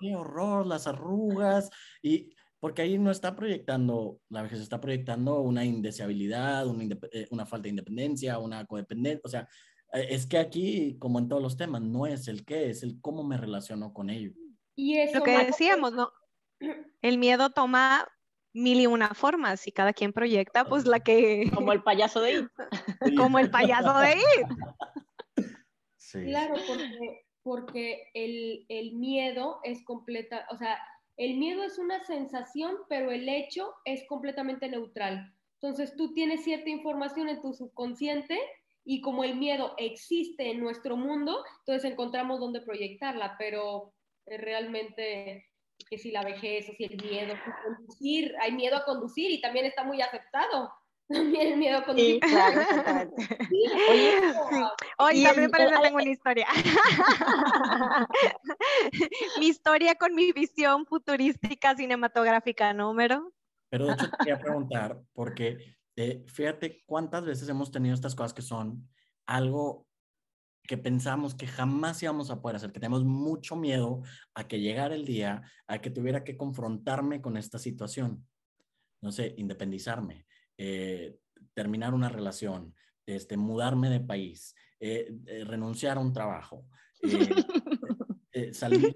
[0.00, 1.70] qué horror, las arrugas,
[2.02, 7.46] y porque ahí no está proyectando, la vejez está proyectando una indeseabilidad, una, eh, una
[7.46, 9.48] falta de independencia, una codependencia, o sea,
[9.92, 13.00] eh, es que aquí, como en todos los temas, no es el qué, es el
[13.00, 14.34] cómo me relaciono con ellos.
[14.74, 16.12] Y eso Lo que decíamos, ¿no?
[17.02, 18.06] El miedo toma
[18.52, 21.50] mil y una formas y cada quien proyecta pues la que...
[21.54, 22.48] Como el payaso de It.
[23.16, 25.46] Como el payaso de It.
[25.96, 26.24] Sí.
[26.24, 30.78] Claro, porque, porque el, el miedo es completa, o sea,
[31.16, 35.32] el miedo es una sensación, pero el hecho es completamente neutral.
[35.54, 38.38] Entonces tú tienes cierta información en tu subconsciente
[38.84, 43.94] y como el miedo existe en nuestro mundo, entonces encontramos dónde proyectarla, pero
[44.26, 45.46] realmente
[45.88, 47.34] que si la vejez o si el miedo,
[47.64, 50.70] conducir, hay miedo a conducir y también está muy aceptado.
[51.08, 52.20] También el miedo a conducir.
[54.98, 56.46] Oye, también parece que tengo una historia.
[59.38, 63.32] mi historia con mi visión futurística cinematográfica, número.
[63.70, 68.34] Pero de hecho te quería preguntar, porque eh, fíjate cuántas veces hemos tenido estas cosas
[68.34, 68.86] que son
[69.26, 69.86] algo
[70.62, 74.02] que pensamos que jamás íbamos a poder hacer, que tenemos mucho miedo
[74.34, 78.26] a que llegara el día, a que tuviera que confrontarme con esta situación.
[79.00, 80.26] No sé, independizarme,
[80.58, 81.18] eh,
[81.54, 82.74] terminar una relación,
[83.06, 85.10] este, mudarme de país, eh,
[85.46, 86.68] renunciar a un trabajo,
[88.52, 88.94] salir,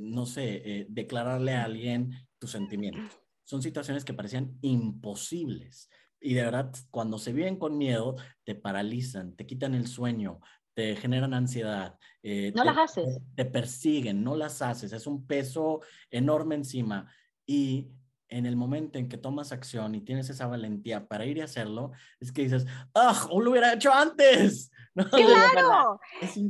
[0.00, 5.88] no sé, declararle a alguien tus sentimientos son situaciones que parecían imposibles.
[6.20, 10.40] Y de verdad, cuando se viven con miedo, te paralizan, te quitan el sueño,
[10.74, 11.98] te generan ansiedad.
[12.22, 13.20] Eh, no las haces.
[13.34, 14.92] Te, persiguen, no las haces.
[14.92, 17.10] Es un peso enorme encima.
[17.46, 17.88] Y
[18.28, 21.92] en el momento en que tomas acción y tienes esa valentía para ir y hacerlo,
[22.20, 23.26] es que dices, ¡ah!
[23.30, 24.70] ¡Oh, lo hubiera hecho antes!
[24.98, 26.00] Claro,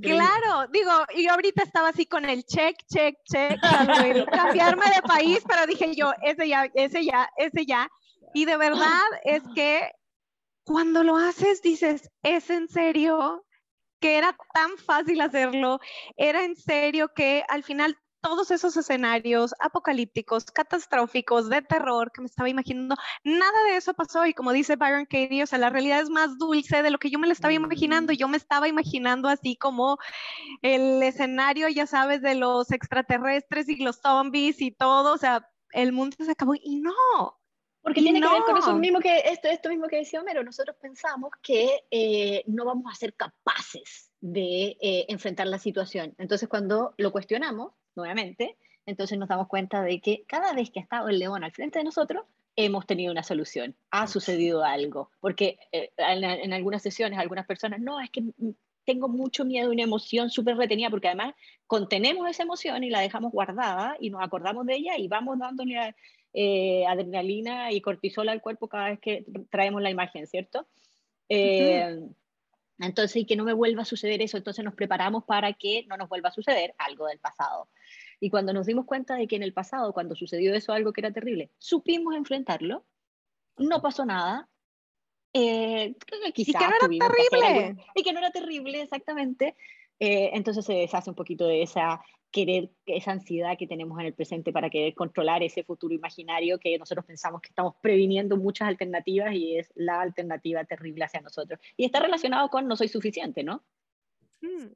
[0.00, 0.70] claro.
[0.72, 3.60] Digo, y yo ahorita estaba así con el check, check, check,
[4.32, 7.90] cambiarme de país, pero dije yo, ese ya, ese ya, ese ya.
[8.32, 9.90] Y de verdad es que
[10.64, 13.44] cuando lo haces dices, ¿es en serio?
[14.00, 15.80] que era tan fácil hacerlo,
[16.16, 22.26] era en serio que al final todos esos escenarios apocalípticos, catastróficos, de terror que me
[22.26, 26.00] estaba imaginando, nada de eso pasó y como dice Byron Katie, o sea, la realidad
[26.00, 28.12] es más dulce de lo que yo me la estaba imaginando.
[28.12, 29.98] Yo me estaba imaginando así como
[30.62, 35.92] el escenario, ya sabes, de los extraterrestres y los zombies y todo, o sea, el
[35.92, 36.92] mundo se acabó y no.
[37.82, 40.42] Porque tiene que ver con eso mismo que esto, esto mismo que decía Homero.
[40.42, 46.14] Nosotros pensamos que eh, no vamos a ser capaces de eh, enfrentar la situación.
[46.18, 48.56] Entonces, cuando lo cuestionamos, nuevamente,
[48.86, 51.78] entonces nos damos cuenta de que cada vez que ha estado el león al frente
[51.78, 52.24] de nosotros,
[52.56, 58.00] hemos tenido una solución, ha sucedido algo, porque eh, en, algunas sesiones algunas personas, no,
[58.00, 58.22] es que
[58.84, 61.34] tengo mucho miedo, una emoción súper retenida, porque además
[61.66, 65.94] contenemos esa emoción y la dejamos guardada y nos acordamos de ella y vamos dándole
[66.32, 70.66] eh, adrenalina y cortisol al cuerpo cada vez que traemos la imagen, ¿cierto?
[71.28, 72.00] Eh,
[72.80, 75.96] entonces, y que no me vuelva a suceder eso, entonces nos preparamos para que no
[75.96, 77.68] nos vuelva a suceder algo del pasado.
[78.20, 81.00] Y cuando nos dimos cuenta de que en el pasado, cuando sucedió eso, algo que
[81.00, 82.84] era terrible, supimos enfrentarlo,
[83.56, 84.48] no pasó nada.
[85.32, 85.94] Eh,
[86.32, 87.84] quizás y que no era terrible.
[87.94, 89.56] y que no era terrible, exactamente.
[90.00, 94.14] Eh, entonces se deshace un poquito de esa querer, esa ansiedad que tenemos en el
[94.14, 99.34] presente para querer controlar ese futuro imaginario que nosotros pensamos que estamos previniendo muchas alternativas
[99.34, 101.58] y es la alternativa terrible hacia nosotros.
[101.76, 103.64] Y está relacionado con no soy suficiente, ¿no?
[104.40, 104.68] Hmm.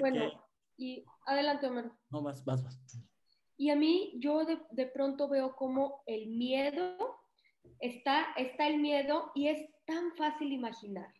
[0.00, 0.32] bueno,
[0.76, 1.92] y adelante, Omar.
[2.10, 2.78] No, vas, vas, vas.
[3.56, 7.18] Y a mí, yo de, de pronto veo como el miedo,
[7.80, 11.12] está, está el miedo y es tan fácil imaginar.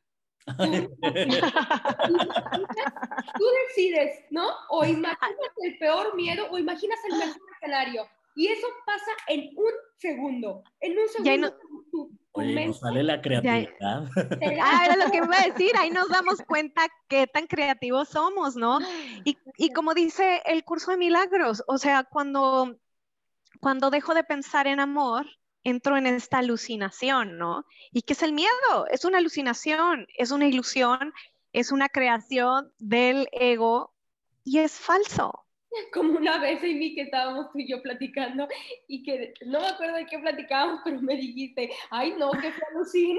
[3.38, 4.48] Tú, decides, ¿no?
[4.70, 8.06] O imaginas el peor miedo o imaginas el mejor escenario.
[8.34, 10.62] Y eso pasa en un segundo.
[10.80, 11.58] En un segundo
[12.32, 14.04] Oye, nos sale la creatividad.
[14.62, 18.54] Ah, era lo que iba a decir, ahí nos damos cuenta qué tan creativos somos,
[18.56, 18.78] ¿no?
[19.24, 22.76] Y, y como dice el curso de milagros, o sea, cuando,
[23.60, 25.26] cuando dejo de pensar en amor,
[25.64, 27.64] entro en esta alucinación, ¿no?
[27.92, 28.86] ¿Y qué es el miedo?
[28.90, 31.12] Es una alucinación, es una ilusión,
[31.52, 33.92] es una creación del ego
[34.44, 35.44] y es falso.
[35.92, 38.48] Como una vez, Amy, que estábamos tú y yo platicando
[38.86, 42.62] y que no me acuerdo de qué platicábamos, pero me dijiste, ay no, qué fue
[42.70, 43.18] alucin.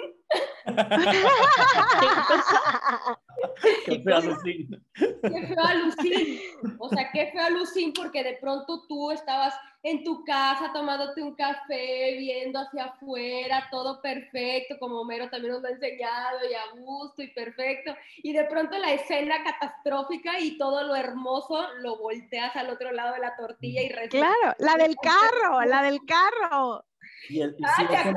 [3.85, 4.85] qué fue alucin.
[4.95, 6.39] Qué fue alucin.
[6.79, 11.35] O sea, qué fue alucin porque de pronto tú estabas en tu casa tomándote un
[11.35, 16.81] café, viendo hacia afuera, todo perfecto, como Homero también nos lo ha enseñado, y a
[16.81, 22.55] gusto y perfecto, y de pronto la escena catastrófica y todo lo hermoso lo volteas
[22.55, 26.83] al otro lado de la tortilla y Claro, la del carro, la del carro.
[27.27, 28.11] Y el, ah,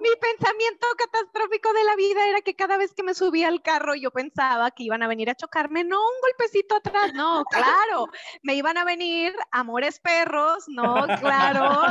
[0.00, 3.94] Mi pensamiento catastrófico de la vida era que cada vez que me subía al carro
[3.94, 8.08] yo pensaba que iban a venir a chocarme, no un golpecito atrás, no, claro,
[8.42, 11.82] me iban a venir amores perros, no, claro,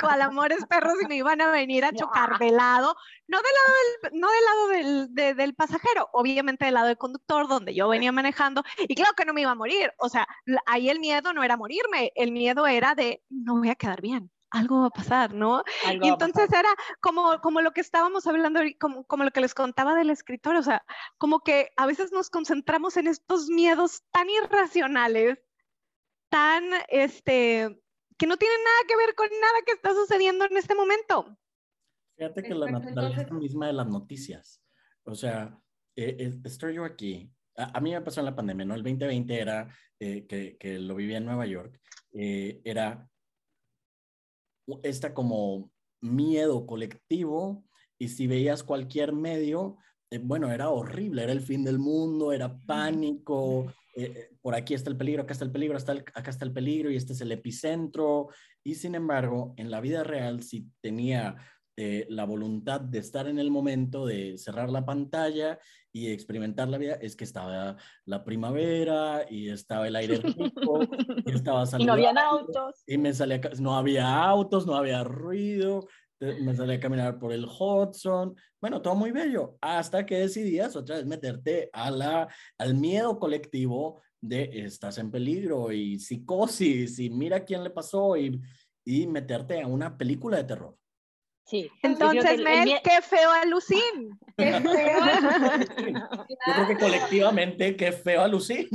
[0.00, 4.12] cual, amores perros y me iban a venir a chocar de lado, no del lado
[4.12, 8.12] del, no del lado del, del pasajero, obviamente del lado del conductor donde yo venía
[8.12, 10.26] manejando y claro que no me iba a morir, o sea,
[10.66, 14.30] ahí el miedo no era morirme, el miedo era de no voy a quedar bien
[14.50, 15.62] algo va a pasar, ¿no?
[16.02, 19.94] y entonces era como, como lo que estábamos hablando, como, como lo que les contaba
[19.94, 20.84] del escritor, o sea,
[21.18, 25.38] como que a veces nos concentramos en estos miedos tan irracionales,
[26.30, 27.80] tan, este,
[28.16, 31.38] que no tienen nada que ver con nada que está sucediendo en este momento.
[32.16, 34.62] Fíjate que la naturaleza misma de las noticias,
[35.04, 35.56] o sea,
[35.94, 38.74] eh, estoy yo aquí, a, mí me pasó en la pandemia, ¿no?
[38.74, 41.80] El 2020 era, eh, que, que, lo vivía en Nueva York,
[42.12, 43.08] eh, era
[44.82, 47.64] esta como miedo colectivo
[47.98, 49.76] y si veías cualquier medio,
[50.10, 54.74] eh, bueno, era horrible, era el fin del mundo, era pánico, eh, eh, por aquí
[54.74, 57.20] está el peligro, acá está el peligro, hasta acá está el peligro y este es
[57.20, 58.28] el epicentro.
[58.62, 61.36] Y sin embargo, en la vida real, si tenía
[62.08, 65.58] la voluntad de estar en el momento, de cerrar la pantalla
[65.92, 70.80] y experimentar la vida, es que estaba la primavera y estaba el aire rico
[71.26, 72.82] y estaba Y no había autos.
[72.86, 75.86] Y me salía, no había autos, no había ruido,
[76.20, 80.96] me salía a caminar por el Hudson, bueno, todo muy bello, hasta que decidías otra
[80.96, 87.44] vez meterte a la, al miedo colectivo de estás en peligro y psicosis y mira
[87.44, 88.40] quién le pasó y,
[88.84, 90.76] y meterte a una película de terror.
[91.48, 91.70] Sí.
[91.82, 94.18] Entonces, Mel, qué feo alucín.
[94.36, 95.00] Qué feo
[95.88, 98.68] Yo creo que colectivamente, qué feo alucín.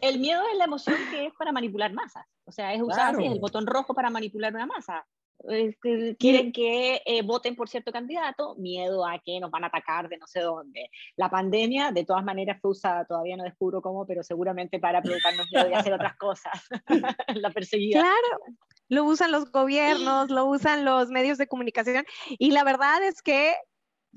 [0.00, 2.24] El miedo es la emoción que es para manipular masas.
[2.46, 5.06] O sea, es usar el botón rojo para manipular una masa.
[5.44, 10.08] Este, quieren que eh, voten por cierto candidato, miedo a que nos van a atacar
[10.08, 10.90] de no sé dónde.
[11.16, 15.46] La pandemia, de todas maneras, fue usada, todavía no descubro cómo, pero seguramente para provocarnos
[15.52, 16.52] miedo y hacer otras cosas.
[17.34, 18.00] la perseguida.
[18.00, 18.56] Claro,
[18.88, 23.54] lo usan los gobiernos, lo usan los medios de comunicación y la verdad es que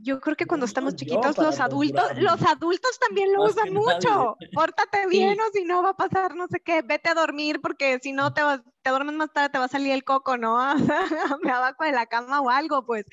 [0.02, 4.38] yo creo que cuando estamos chiquitos los adultos, los adultos también lo usan mucho.
[4.54, 8.00] Pórtate bien o si no va a pasar no sé qué, vete a dormir porque
[8.02, 8.42] si no te,
[8.82, 10.58] te duermes más tarde te va a salir el coco, ¿no?
[11.44, 13.06] Me abajo de la cama o algo, pues.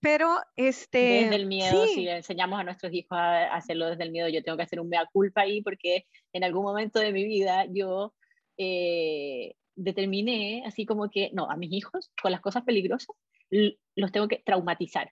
[0.00, 4.28] Pero este desde el miedo, si enseñamos a nuestros hijos a hacerlo desde el miedo,
[4.28, 7.66] yo tengo que hacer un mea culpa ahí porque en algún momento de mi vida
[7.70, 8.14] yo
[8.56, 13.16] eh, determiné así como que, no, a mis hijos con las cosas peligrosas
[13.50, 15.10] los tengo que traumatizar.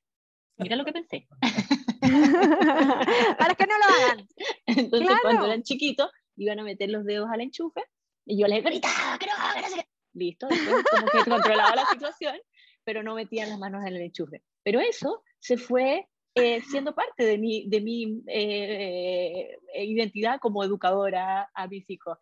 [0.59, 1.29] Mira lo que pensé.
[3.39, 4.29] Para que no lo hagan.
[4.67, 7.83] Entonces, cuando eran chiquitos, iban a meter los dedos al enchufe
[8.25, 9.83] y yo les gritaba, que no, que no
[10.15, 12.37] Listo, después como que controlaba la situación,
[12.85, 14.43] pero no metían las manos en el enchufe.
[14.63, 21.51] Pero eso se fue eh, siendo parte de mi, de mi eh, identidad como educadora
[21.55, 22.19] a mis hijos.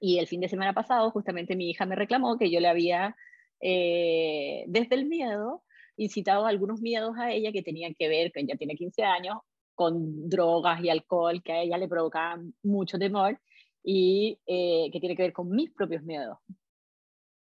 [0.00, 3.16] Y el fin de semana pasado, justamente mi hija me reclamó que yo le había,
[3.60, 5.64] eh, desde el miedo,
[5.96, 9.38] incitado algunos miedos a ella que tenían que ver, que ella tiene 15 años,
[9.74, 13.40] con drogas y alcohol que a ella le provocaban mucho temor
[13.82, 16.38] y eh, que tiene que ver con mis propios miedos.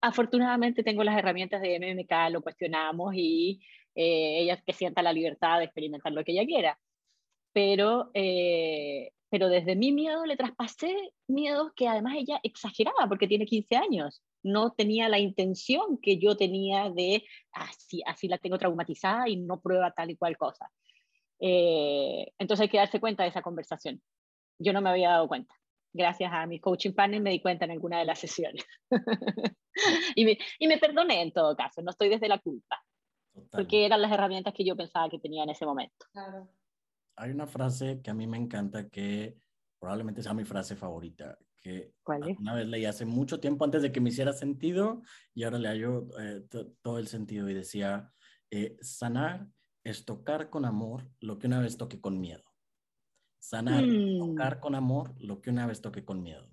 [0.02, 3.60] Afortunadamente tengo las herramientas de MMK, lo cuestionamos y
[3.96, 6.80] eh, ella que sienta la libertad de experimentar lo que ella quiera.
[7.54, 8.12] Pero
[9.30, 10.96] pero desde mi miedo le traspasé
[11.28, 14.22] miedos que además ella exageraba porque tiene 15 años.
[14.44, 19.60] No tenía la intención que yo tenía de así, así la tengo traumatizada y no
[19.62, 20.72] prueba tal y cual cosa.
[21.40, 24.02] Eh, entonces hay que darse cuenta de esa conversación.
[24.60, 25.54] Yo no me había dado cuenta.
[25.94, 28.64] Gracias a mi coaching panel me di cuenta en alguna de las sesiones.
[30.16, 32.84] y, me, y me perdoné en todo caso, no estoy desde la culpa.
[33.52, 36.06] porque eran las herramientas que yo pensaba que tenía en ese momento.
[36.12, 36.50] Claro.
[37.16, 39.38] Hay una frase que a mí me encanta que
[39.80, 41.94] probablemente sea mi frase favorita, que
[42.40, 45.02] una vez leí hace mucho tiempo antes de que me hiciera sentido
[45.34, 46.46] y ahora le hallo eh,
[46.82, 48.12] todo el sentido y decía,
[48.52, 49.48] eh, sanar
[49.84, 52.44] es tocar con amor lo que una vez toqué con miedo.
[53.40, 54.20] Sanar, mm.
[54.20, 56.50] tocar con amor lo que una vez toqué con miedo.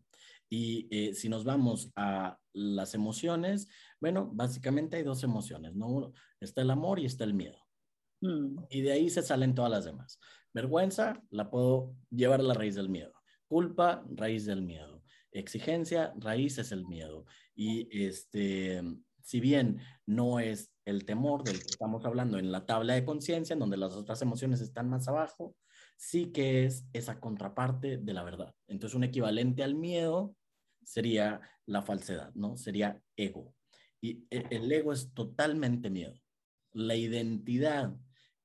[0.49, 3.69] Y eh, si nos vamos a las emociones,
[4.01, 6.13] bueno, básicamente hay dos emociones, ¿no?
[6.41, 7.59] Está el amor y está el miedo.
[8.21, 8.59] Mm.
[8.71, 10.21] Y de ahí se salen todas las demás.
[10.53, 13.13] Vergüenza la puedo llevar a la raíz del miedo.
[13.49, 14.94] Culpa, raíz del miedo.
[15.35, 17.27] Exigencia, raíz es el miedo.
[17.55, 18.83] Y este,
[19.23, 23.55] si bien no es el temor del que estamos hablando en la tabla de conciencia,
[23.55, 25.57] en donde las otras emociones están más abajo,
[25.97, 28.55] sí que es esa contraparte de la verdad.
[28.69, 30.37] Entonces, un equivalente al miedo
[30.85, 32.57] sería la falsedad, ¿no?
[32.57, 33.55] Sería ego.
[34.01, 36.15] Y e, el ego es totalmente miedo.
[36.73, 37.97] La identidad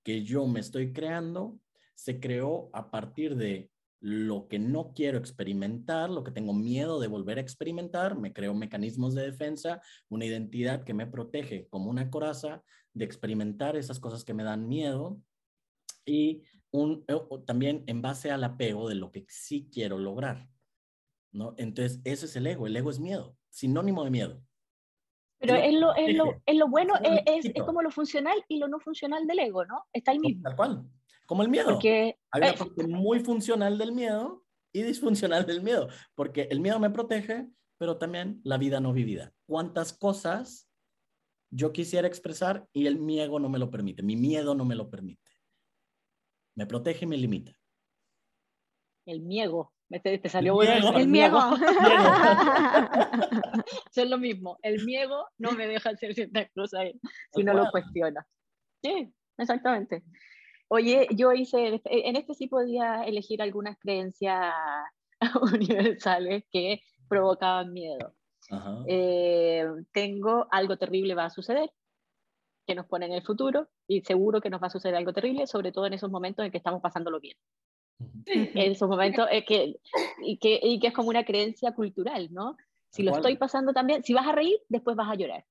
[0.03, 1.59] que yo me estoy creando
[1.93, 3.69] se creó a partir de
[4.01, 8.53] lo que no quiero experimentar, lo que tengo miedo de volver a experimentar, me creo
[8.53, 14.23] mecanismos de defensa, una identidad que me protege como una coraza de experimentar esas cosas
[14.23, 15.21] que me dan miedo
[16.05, 17.05] y un,
[17.45, 20.47] también en base al apego de lo que sí quiero lograr.
[21.31, 21.53] ¿no?
[21.57, 24.41] Entonces, ese es el ego, el ego es miedo, sinónimo de miedo.
[25.39, 26.95] Pero es lo, es lo, es lo bueno,
[27.25, 29.85] es, es, como lo funcional y lo no funcional del ego, ¿no?
[29.93, 30.43] Está ahí mismo.
[30.43, 30.85] Tal cual.
[31.29, 31.73] Como el miedo.
[31.73, 36.79] Porque, Hay una parte muy funcional del miedo y disfuncional del miedo, porque el miedo
[36.79, 39.31] me protege, pero también la vida no vivida.
[39.45, 40.67] ¿Cuántas cosas
[41.51, 44.01] yo quisiera expresar y el miedo no me lo permite?
[44.01, 45.31] Mi miedo no me lo permite.
[46.55, 47.53] Me protege y me limita.
[49.05, 49.71] El miedo.
[50.01, 50.97] Te, salió bueno.
[50.97, 51.37] El miedo.
[53.95, 54.57] es lo mismo.
[54.63, 56.87] El miedo no me deja hacer ciertas cosas
[57.35, 58.25] si no lo cuestiona.
[58.81, 60.03] Sí, exactamente.
[60.69, 64.53] Oye, yo hice, en este sí podía elegir algunas creencias
[65.41, 68.13] universales que provocaban miedo.
[68.87, 71.71] Eh, tengo algo terrible va a suceder,
[72.67, 75.47] que nos pone en el futuro, y seguro que nos va a suceder algo terrible,
[75.47, 77.35] sobre todo en esos momentos en que estamos pasándolo bien.
[78.27, 79.75] En esos momentos es que,
[80.23, 82.55] y que, y que es como una creencia cultural, ¿no?
[82.91, 85.45] Si lo estoy pasando también, si vas a reír, después vas a llorar.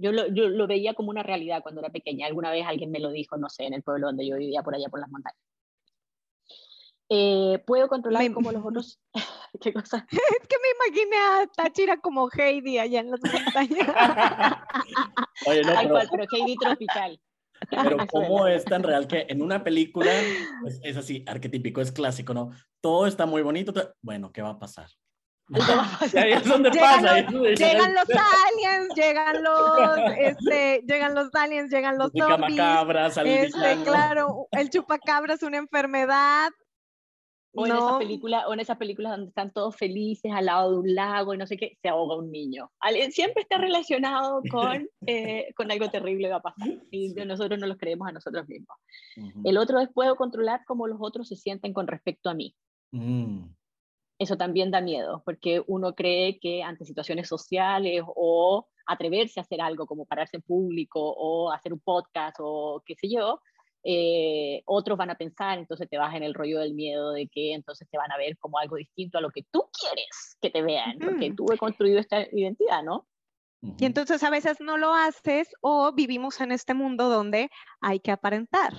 [0.00, 2.26] Yo lo, yo lo veía como una realidad cuando era pequeña.
[2.26, 4.74] Alguna vez alguien me lo dijo, no sé, en el pueblo donde yo vivía, por
[4.74, 5.38] allá por las montañas.
[7.08, 9.00] Eh, puedo controlar como los otros.
[9.60, 10.06] ¿Qué cosa?
[10.10, 13.88] Es que me imaginé a Tachira como Heidi allá en las montañas.
[15.46, 15.98] Oye, no, pero...
[16.10, 17.20] pero Heidi tropical.
[17.68, 20.10] Pero cómo es tan real que en una película
[20.62, 22.52] pues, es así, arquetípico, es clásico, ¿no?
[22.80, 23.74] Todo está muy bonito.
[24.00, 24.88] Bueno, ¿qué va a pasar?
[26.14, 27.20] es donde llegan pasa.
[27.22, 32.60] Los, llegan los aliens, llegan los, este, llegan los aliens, llegan los zombies.
[33.24, 36.50] Este, claro, el chupacabra es una enfermedad.
[37.52, 40.78] O en, esa película, o en esas películas donde están todos felices al lado de
[40.78, 42.70] un lago y no sé qué, se ahoga un niño.
[43.10, 47.76] Siempre está relacionado con, eh, con algo terrible va a pasar y nosotros no lo
[47.76, 48.76] creemos a nosotros mismos.
[49.42, 52.54] El otro es puedo controlar cómo los otros se sienten con respecto a mí.
[52.92, 53.46] Mm
[54.20, 59.62] eso también da miedo, porque uno cree que ante situaciones sociales o atreverse a hacer
[59.62, 63.40] algo como pararse en público o hacer un podcast o qué sé yo,
[63.82, 67.54] eh, otros van a pensar, entonces te vas en el rollo del miedo de que
[67.54, 70.60] entonces te van a ver como algo distinto a lo que tú quieres que te
[70.60, 73.06] vean, porque tú he construido esta identidad, ¿no?
[73.62, 77.48] Y entonces a veces no lo haces o vivimos en este mundo donde
[77.80, 78.74] hay que aparentar,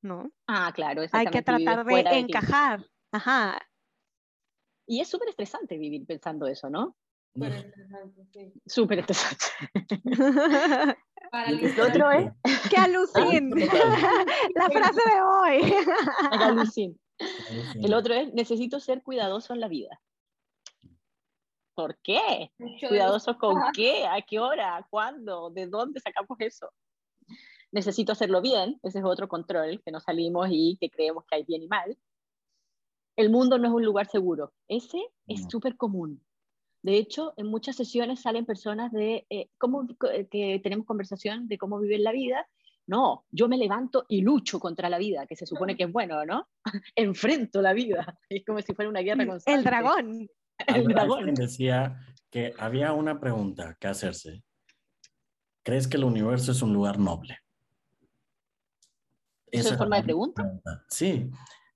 [0.00, 0.30] ¿no?
[0.46, 1.02] Ah, claro.
[1.12, 2.86] Hay que tratar de encajar.
[3.10, 3.58] Ajá,
[4.86, 6.96] y es súper estresante vivir pensando eso, ¿no?
[7.34, 8.52] Súper estresante, sí.
[8.66, 9.44] Súper estresante.
[11.46, 12.30] el otro es...
[12.70, 13.50] ¡Qué alucin!
[14.54, 15.74] La frase de hoy.
[16.30, 17.00] alucin.
[17.74, 20.00] El otro es, necesito ser cuidadoso en la vida.
[21.74, 22.50] ¿Por qué?
[22.86, 24.06] ¿Cuidadoso con qué?
[24.06, 24.86] ¿A qué hora?
[24.90, 25.48] ¿Cuándo?
[25.50, 26.70] ¿De dónde sacamos eso?
[27.70, 31.44] Necesito hacerlo bien, ese es otro control, que nos salimos y que creemos que hay
[31.44, 31.96] bien y mal
[33.16, 34.52] el mundo no es un lugar seguro.
[34.68, 36.22] Ese es súper común.
[36.82, 41.56] De hecho, en muchas sesiones salen personas de eh, cómo eh, que tenemos conversación de
[41.56, 42.48] cómo vivir la vida.
[42.86, 46.24] No, yo me levanto y lucho contra la vida, que se supone que es bueno,
[46.24, 46.48] ¿no?
[46.96, 48.18] Enfrento la vida.
[48.28, 49.58] Es como si fuera una guerra constante.
[49.58, 50.28] El dragón.
[50.66, 51.34] El dragón.
[51.34, 51.96] Decía
[52.30, 54.42] que había una pregunta que hacerse.
[55.62, 57.38] ¿Crees que el universo es un lugar noble?
[59.46, 60.42] ¿Esa es forma de pregunta?
[60.88, 61.30] Sí,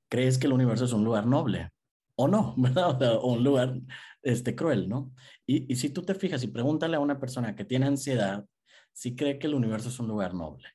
[0.08, 1.70] crees que el universo es un lugar noble
[2.16, 3.16] o no, ¿verdad?
[3.20, 3.80] O un lugar
[4.22, 5.12] este, cruel, ¿no?
[5.46, 8.44] Y, y si tú te fijas y pregúntale a una persona que tiene ansiedad
[8.92, 10.68] si cree que el universo es un lugar noble.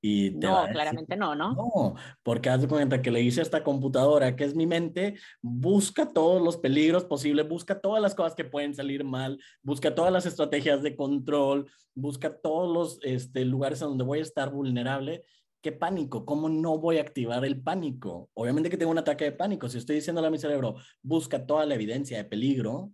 [0.00, 1.54] Y no, claramente no, ¿no?
[1.54, 5.14] No, porque haz de cuenta que le dice a esta computadora, que es mi mente,
[5.40, 10.12] busca todos los peligros posibles, busca todas las cosas que pueden salir mal, busca todas
[10.12, 15.24] las estrategias de control, busca todos los este, lugares en donde voy a estar vulnerable.
[15.64, 16.26] ¿Qué pánico?
[16.26, 18.28] ¿Cómo no voy a activar el pánico?
[18.34, 19.66] Obviamente que tengo un ataque de pánico.
[19.66, 22.92] Si estoy diciéndole a mi cerebro, busca toda la evidencia de peligro,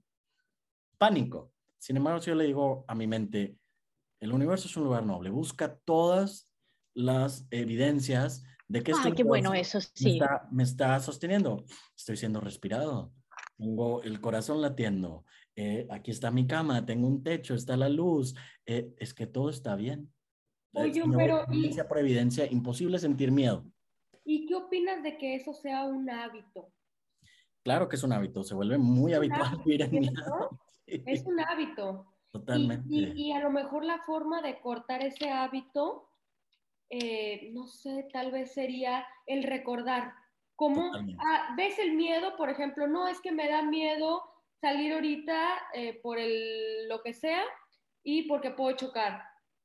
[0.96, 1.52] pánico.
[1.78, 3.56] Sin embargo, si yo le digo a mi mente,
[4.20, 6.52] el universo es un lugar noble, busca todas
[6.94, 10.20] las evidencias de que este qué bueno eso, sí.
[10.52, 11.64] me, está, sosteniendo.
[11.96, 13.12] Estoy siendo respirado,
[13.58, 15.24] tengo el corazón latiendo,
[15.56, 19.50] eh, aquí está mi cama, tengo un techo, está la luz, eh, es que todo
[19.50, 20.12] está bien.
[20.72, 21.44] Oye, pero...
[21.48, 23.64] Evidencia por evidencia, imposible sentir miedo.
[24.24, 26.72] ¿Y qué opinas de que eso sea un hábito?
[27.62, 30.60] Claro que es un hábito, se vuelve muy habitual vivir en miedo.
[30.86, 32.06] Es un hábito.
[32.32, 32.86] Totalmente.
[32.88, 36.10] y, a lo mejor la forma de cortar ese hábito
[36.90, 40.12] eh, no sé, tal vez sería el recordar.
[40.56, 40.90] ¿Cómo
[41.24, 42.88] ah, ves el miedo, por ejemplo?
[42.88, 44.24] No, es que me da miedo
[44.60, 47.44] salir ahorita eh, por el, lo que sea
[48.02, 49.22] y porque puedo chocar.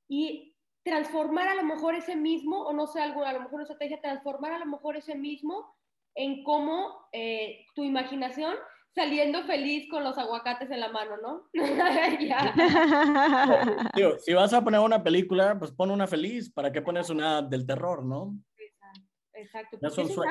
[0.08, 0.55] Y
[0.86, 3.99] transformar a lo mejor ese mismo, o no sé, algo, a lo mejor una estrategia,
[3.99, 5.75] transformar a lo mejor ese mismo
[6.13, 8.53] en cómo eh, tu imaginación
[8.93, 11.49] saliendo feliz con los aguacates en la mano, ¿no?
[14.23, 16.53] si vas a poner una película, pues pon una feliz.
[16.53, 18.36] ¿Para qué pones una del terror, no?
[19.33, 19.77] Exacto.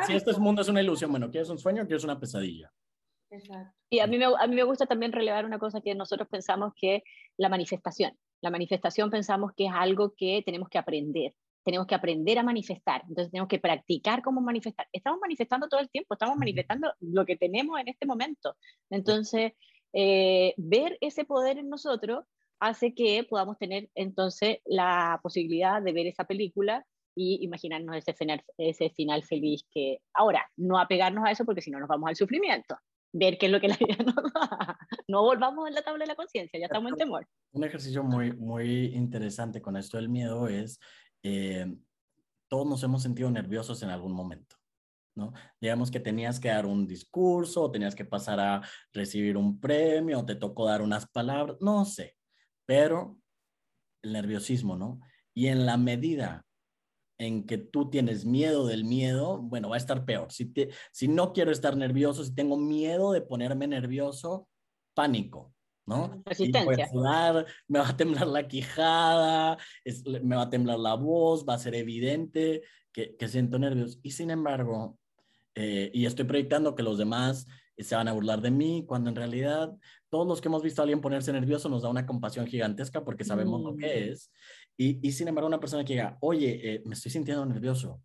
[0.07, 2.73] si este mundo es una ilusión, bueno, ¿quieres un sueño o quieres una pesadilla?
[3.29, 3.77] Exacto.
[3.91, 6.73] Y a mí, me, a mí me gusta también relevar una cosa que nosotros pensamos
[6.81, 7.03] que
[7.37, 8.17] la manifestación.
[8.45, 11.33] La manifestación pensamos que es algo que tenemos que aprender
[11.65, 14.87] tenemos que aprender a manifestar, entonces tenemos que practicar cómo manifestar.
[14.93, 18.55] Estamos manifestando todo el tiempo, estamos manifestando lo que tenemos en este momento.
[18.91, 19.53] Entonces,
[19.95, 22.27] eh, ver ese poder en nosotros
[22.61, 26.85] hace que podamos tener entonces la posibilidad de ver esa película
[27.17, 31.71] y imaginarnos ese final, ese final feliz que ahora, no apegarnos a eso porque si
[31.71, 32.77] no nos vamos al sufrimiento,
[33.15, 34.79] ver qué es lo que la vida nos da.
[35.09, 37.27] No volvamos en la tabla de la conciencia, ya estamos en temor.
[37.53, 40.81] Un ejercicio muy, muy interesante con esto del miedo es
[41.23, 41.73] eh,
[42.49, 44.57] todos nos hemos sentido nerviosos en algún momento.
[45.17, 45.33] ¿no?
[45.61, 48.63] Digamos que tenías que dar un discurso, o tenías que pasar a
[48.93, 52.17] recibir un premio, o te tocó dar unas palabras, no sé,
[52.67, 53.17] pero
[54.03, 55.01] el nerviosismo, ¿no?
[55.33, 56.45] Y en la medida
[57.19, 60.33] en que tú tienes miedo del miedo, bueno, va a estar peor.
[60.33, 64.49] Si, te, si no quiero estar nervioso, si tengo miedo de ponerme nervioso,
[64.95, 65.53] pánico.
[65.87, 66.23] ¿no?
[66.25, 66.89] Resistencia.
[67.69, 69.59] me va a temblar la quijada,
[70.23, 72.63] me va a temblar la voz, va a ser evidente
[72.93, 73.99] que, siento nervios.
[74.03, 74.99] Y sin embargo,
[75.55, 77.47] eh, y estoy proyectando que los demás
[77.77, 79.75] se van a burlar de mí, cuando en realidad
[80.09, 83.25] todos los que hemos visto a alguien ponerse nervioso nos da una compasión gigantesca porque
[83.25, 84.13] sabemos lo que mm.
[84.13, 84.31] es.
[84.77, 88.03] Y, y, sin embargo, una persona que diga, oye, eh, me estoy sintiendo nervioso,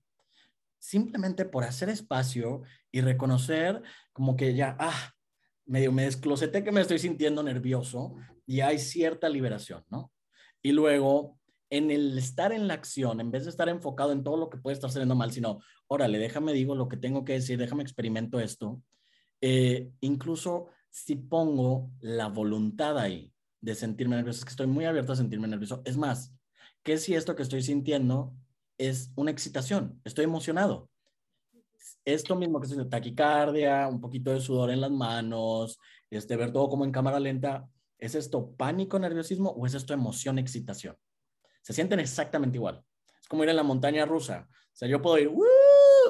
[0.77, 2.61] simplemente por hacer espacio
[2.91, 3.81] y reconocer
[4.13, 5.13] como que ya, ah,
[5.65, 8.15] medio me descloseté que me estoy sintiendo nervioso
[8.45, 10.11] y hay cierta liberación, ¿no?
[10.61, 11.39] Y luego,
[11.69, 14.57] en el estar en la acción, en vez de estar enfocado en todo lo que
[14.57, 18.39] puede estar saliendo mal, sino, órale, déjame digo lo que tengo que decir, déjame experimento
[18.39, 18.81] esto,
[19.41, 25.13] eh, incluso si pongo la voluntad ahí de sentirme nervioso, es que estoy muy abierto
[25.13, 25.81] a sentirme nervioso.
[25.85, 26.33] Es más,
[26.83, 28.33] ¿qué si esto que estoy sintiendo
[28.77, 30.01] es una excitación?
[30.03, 30.89] Estoy emocionado
[32.05, 36.69] esto mismo que es taquicardia, un poquito de sudor en las manos, este, ver todo
[36.69, 37.67] como en cámara lenta,
[37.97, 40.97] ¿es esto pánico, nerviosismo o es esto emoción, excitación?
[41.61, 42.83] Se sienten exactamente igual.
[43.21, 44.47] Es como ir a la montaña rusa.
[44.49, 45.29] O sea, yo puedo ir,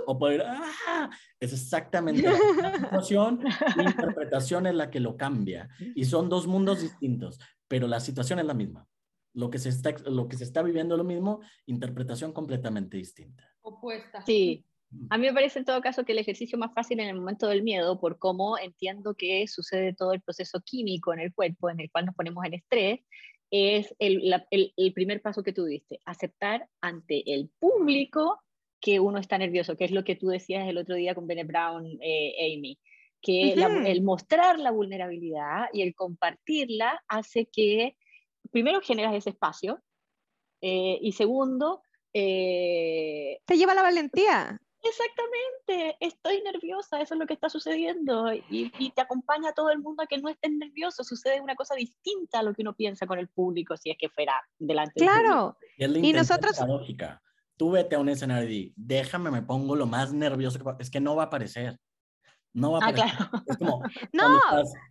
[0.05, 1.09] o puedo ir, ¡ah!
[1.39, 3.43] Es exactamente la situación,
[3.75, 5.69] la interpretación es la que lo cambia.
[5.95, 8.87] Y son dos mundos distintos, pero la situación es la misma.
[9.33, 13.47] Lo que se está, lo que se está viviendo es lo mismo, interpretación completamente distinta.
[13.61, 14.23] Opuesta.
[14.25, 14.65] Sí,
[15.09, 17.47] a mí me parece en todo caso que el ejercicio más fácil en el momento
[17.47, 21.79] del miedo, por cómo entiendo que sucede todo el proceso químico en el cuerpo, en
[21.79, 23.01] el cual nos ponemos en estrés,
[23.51, 28.41] es el, el, primer paso que tú diste, aceptar ante el público
[28.79, 31.43] que uno está nervioso, que es lo que tú decías el otro día con Bene
[31.43, 32.79] Brown, eh, Amy,
[33.21, 37.95] que el mostrar la vulnerabilidad y el compartirla hace que,
[38.51, 39.81] primero, generas ese espacio
[40.61, 41.83] eh, y segundo,
[42.13, 44.59] eh, te lleva la valentía.
[44.81, 50.03] Exactamente, estoy nerviosa, eso es lo que está sucediendo y, te acompaña todo el mundo
[50.03, 53.19] a que no estés nervioso, sucede una cosa distinta a lo que uno piensa con
[53.19, 55.57] el público si es que fuera delante claro.
[55.77, 56.57] Claro, y, nosotros...
[56.65, 57.21] Lógica.
[57.57, 60.89] Tú vete a un escenario y di, déjame, me pongo lo más nervioso que es
[60.89, 61.77] que no va a aparecer.
[62.53, 63.29] No va a ah, claro.
[63.45, 63.81] Es como,
[64.13, 64.39] no.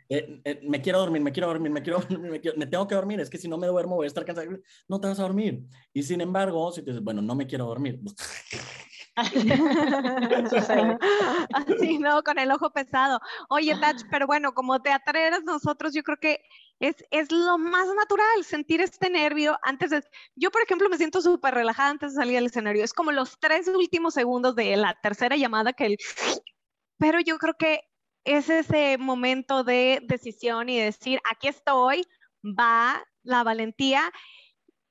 [0.09, 3.21] Eh, eh, me quiero dormir, me quiero dormir, me quiero dormir, me, tengo que dormir,
[3.21, 4.49] es que si no me duermo voy a estar cansado.
[4.87, 5.65] No te vas a dormir.
[5.93, 8.01] Y sin embargo, si te dices, bueno, no me quiero dormir.
[11.55, 12.23] Así, ¿no?
[12.23, 13.19] Con el ojo pesado.
[13.49, 16.41] Oye, Tach, pero bueno, como teatreras nosotros, yo creo que
[16.79, 20.05] es, es lo más natural sentir este nervio antes de...
[20.37, 22.85] Yo, por ejemplo, me siento súper relajada antes de salir al escenario.
[22.85, 25.99] Es como los tres últimos segundos de la tercera llamada que el
[26.99, 27.81] pero yo creo que
[28.25, 32.07] es ese momento de decisión y decir, aquí estoy,
[32.45, 34.13] va la valentía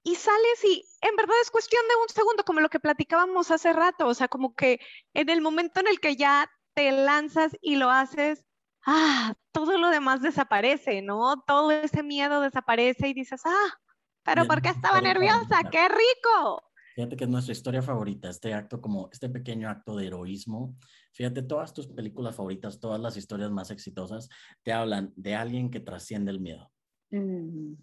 [0.03, 3.73] y sales y en verdad es cuestión de un segundo, como lo que platicábamos hace
[3.73, 4.79] rato, o sea, como que
[5.13, 8.45] en el momento en el que ya te lanzas y lo haces,
[8.85, 11.43] ah, todo lo demás desaparece, ¿no?
[11.45, 13.79] Todo ese miedo desaparece y dices, ah,
[14.23, 15.61] pero ¿por qué estaba nerviosa?
[15.71, 16.66] ¡Qué rico!
[16.97, 20.75] Fíjate que es nuestra historia favorita, este acto como, este pequeño acto de heroísmo.
[21.13, 24.29] Fíjate, todas tus películas favoritas, todas las historias más exitosas,
[24.63, 26.71] te hablan de alguien que trasciende el miedo.
[27.11, 27.75] Mm.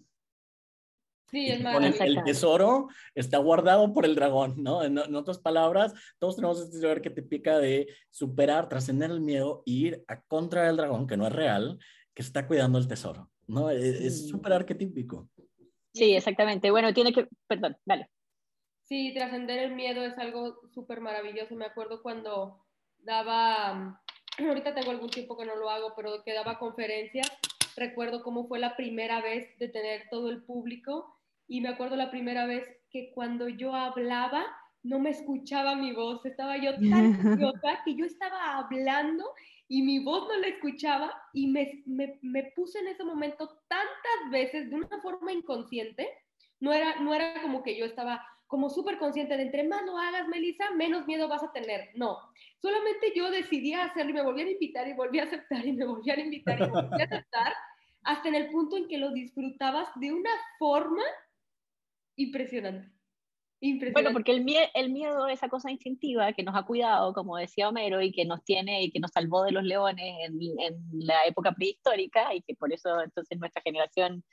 [1.31, 4.83] Sí, es el, el, tesoro está guardado por el dragón, ¿no?
[4.83, 9.63] En, otras palabras, todos tenemos este saber que te pica de superar, trascender el miedo
[9.65, 11.79] e ir a contra del dragón, que no es real,
[12.13, 13.71] que está cuidando el tesoro, ¿no?
[13.71, 15.29] E, es súper arquetípico.
[15.93, 16.69] Sí, exactamente.
[16.69, 18.09] Bueno, tiene que, perdón, dale.
[18.85, 21.55] Sí, trascender el miedo es algo súper maravilloso.
[21.55, 22.63] Me acuerdo cuando
[22.99, 23.99] daba,
[24.39, 27.27] ahorita tengo algún tiempo que no lo hago, pero que daba conferencias.
[27.75, 31.17] Recuerdo cómo fue la primera vez de tener todo el público
[31.47, 34.45] y me acuerdo la primera vez que cuando yo hablaba
[34.83, 36.23] no me escuchaba mi voz.
[36.23, 36.79] Estaba yo tan
[37.23, 39.25] nerviosa que yo estaba hablando
[39.67, 44.31] y mi voz no la escuchaba y me, me, me puse en ese momento tantas
[44.31, 46.07] veces de una forma inconsciente.
[46.59, 49.97] No era, no era como que yo estaba como súper consciente de entre más lo
[49.97, 51.89] hagas, Melissa, menos miedo vas a tener.
[51.95, 52.17] No,
[52.59, 55.85] solamente yo decidí hacerlo y me volvían a invitar y volví a aceptar y me
[55.85, 57.53] volvían a invitar y volví a aceptar
[58.03, 60.29] hasta en el punto en que lo disfrutabas de una
[60.59, 61.03] forma
[62.15, 62.91] impresionante.
[63.61, 63.93] Impresionante.
[63.93, 67.67] Bueno, porque el, el miedo es esa cosa instintiva que nos ha cuidado, como decía
[67.67, 71.25] Homero, y que nos tiene y que nos salvó de los leones en, en la
[71.25, 74.23] época prehistórica y que por eso entonces nuestra generación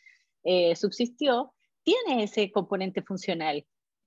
[0.44, 3.64] eh, subsistió, tiene ese componente funcional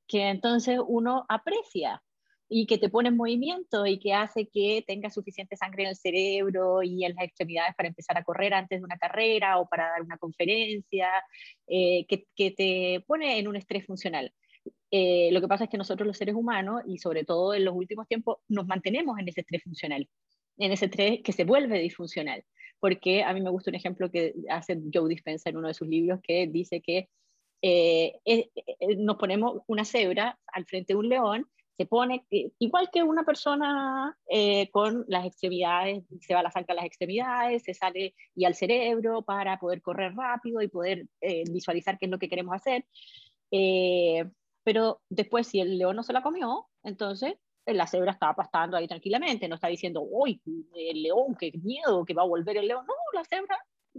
[0.08, 2.02] que entonces uno aprecia
[2.48, 5.96] y que te pone en movimiento y que hace que tengas suficiente sangre en el
[5.96, 9.90] cerebro y en las extremidades para empezar a correr antes de una carrera o para
[9.90, 11.10] dar una conferencia,
[11.68, 14.32] eh, que, que, te pone en un estrés funcional.
[14.92, 17.76] Eh, lo que pasa es que nosotros los seres humanos, y sobre todo en los
[17.76, 20.08] últimos tiempos, nos mantenemos en ese estrés funcional,
[20.58, 22.44] en ese estrés que se vuelve disfuncional.
[22.80, 25.88] Porque a mí me gusta un ejemplo que hace Joe Dispenza en uno de sus
[25.88, 27.10] libros que dice que
[27.68, 32.24] eh, eh, eh, nos ponemos una cebra al frente de un león, se pone
[32.60, 34.16] igual que una persona
[34.72, 39.24] con las extremidades, se va la sangre a las extremidades, se sale y al cerebro
[39.24, 41.08] para poder correr rápido y poder
[41.52, 42.86] visualizar qué es lo que queremos hacer.
[44.64, 47.34] pero después, si el león no se la comió, entonces
[47.66, 50.40] la cebra estaba pastando ahí tranquilamente, no está diciendo, uy,
[50.76, 52.86] el león, qué miedo, que va a volver el león.
[52.88, 53.58] No, la cebra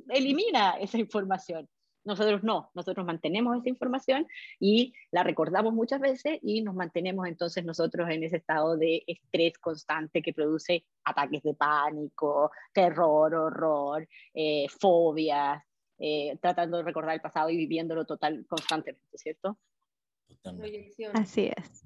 [0.09, 1.69] elimina esa información.
[2.07, 4.29] Nosotros no, nosotros mantenemos esa información
[4.61, 9.59] y la recordamos muchas veces y nos mantenemos entonces nosotros en ese estado de estrés
[9.59, 15.63] constante que produce ataques de pánico, terror, horror, eh, fobias,
[15.99, 19.59] eh, tratando de recordar el pasado y viviéndolo total constantemente, ¿cierto?
[21.15, 21.85] Así es.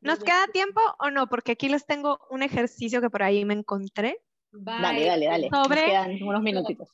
[0.00, 1.26] ¿Nos queda tiempo o no?
[1.26, 4.18] Porque aquí les tengo un ejercicio que por ahí me encontré.
[4.50, 5.50] Dale, dale, dale.
[5.50, 5.80] Sobre...
[5.82, 6.88] Nos quedan unos minutitos.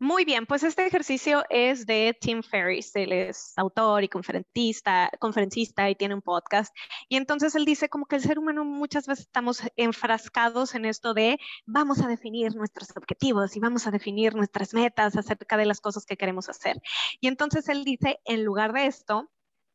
[0.00, 5.90] Muy bien, pues este ejercicio es de Tim Ferriss, él es autor y conferencista, conferencista
[5.90, 6.72] y tiene un podcast.
[7.08, 11.14] Y entonces él dice como que el ser humano muchas veces estamos enfrascados en esto
[11.14, 15.80] de vamos a definir nuestros objetivos y vamos a definir nuestras metas acerca de las
[15.80, 16.80] cosas que queremos hacer.
[17.20, 19.28] Y entonces él dice, en lugar de esto,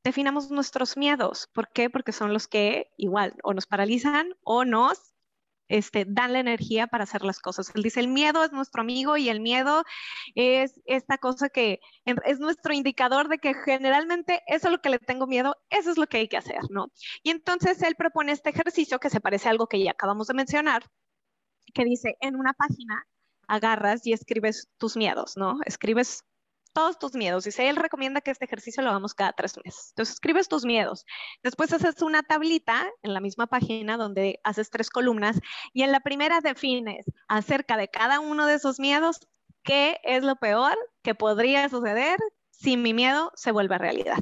[0.05, 1.49] definamos nuestros miedos.
[1.53, 1.89] ¿Por qué?
[1.89, 5.12] Porque son los que igual o nos paralizan o nos
[5.73, 7.71] este, dan la energía para hacer las cosas.
[7.73, 9.83] Él dice, el miedo es nuestro amigo y el miedo
[10.35, 14.99] es esta cosa que es nuestro indicador de que generalmente eso es lo que le
[14.99, 16.91] tengo miedo, eso es lo que hay que hacer, ¿no?
[17.23, 20.35] Y entonces él propone este ejercicio que se parece a algo que ya acabamos de
[20.35, 20.83] mencionar,
[21.73, 23.07] que dice, en una página
[23.47, 25.57] agarras y escribes tus miedos, ¿no?
[25.65, 26.23] Escribes
[26.73, 27.45] todos tus miedos.
[27.45, 29.89] Dice, él recomienda que este ejercicio lo hagamos cada tres meses.
[29.89, 31.05] Entonces, escribes tus miedos.
[31.43, 35.39] Después haces una tablita en la misma página donde haces tres columnas
[35.73, 39.19] y en la primera defines acerca de cada uno de esos miedos
[39.63, 42.19] qué es lo peor que podría suceder
[42.51, 44.17] si mi miedo se vuelve realidad.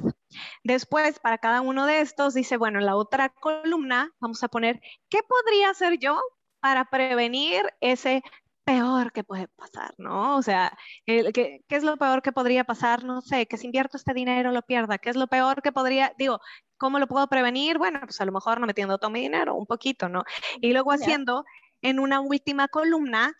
[0.64, 4.80] Después, para cada uno de estos, dice, bueno, en la otra columna vamos a poner,
[5.08, 6.20] ¿qué podría hacer yo
[6.60, 8.22] para prevenir ese
[8.64, 10.36] peor que puede pasar, ¿no?
[10.36, 13.04] O sea, ¿qué, es lo peor que podría pasar?
[13.04, 14.98] No sé, que si invierto este dinero lo pierda.
[14.98, 16.40] ¿Qué es lo peor que podría, digo,
[16.76, 17.78] cómo lo puedo prevenir?
[17.78, 20.24] Bueno, pues a lo mejor no metiendo todo mi dinero, un poquito, ¿no?
[20.60, 21.44] Y luego haciendo
[21.80, 23.32] en una última columna,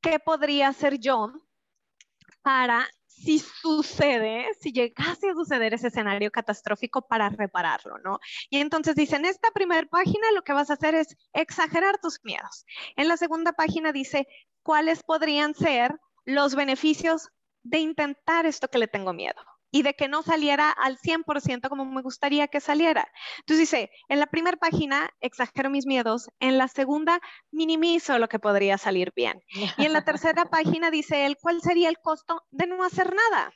[0.00, 1.32] ¿qué podría hacer yo
[2.42, 2.88] para
[3.20, 8.18] si sucede, si llegase a suceder ese escenario catastrófico para repararlo, ¿no?
[8.48, 12.20] Y entonces dice, en esta primera página lo que vas a hacer es exagerar tus
[12.24, 12.64] miedos.
[12.96, 14.26] En la segunda página dice,
[14.62, 17.28] ¿cuáles podrían ser los beneficios
[17.62, 19.40] de intentar esto que le tengo miedo?
[19.70, 23.08] Y de que no saliera al 100% como me gustaría que saliera.
[23.38, 28.38] Entonces dice, en la primera página exagero mis miedos, en la segunda minimizo lo que
[28.38, 29.42] podría salir bien.
[29.76, 33.52] Y en la tercera página dice él, ¿cuál sería el costo de no hacer nada?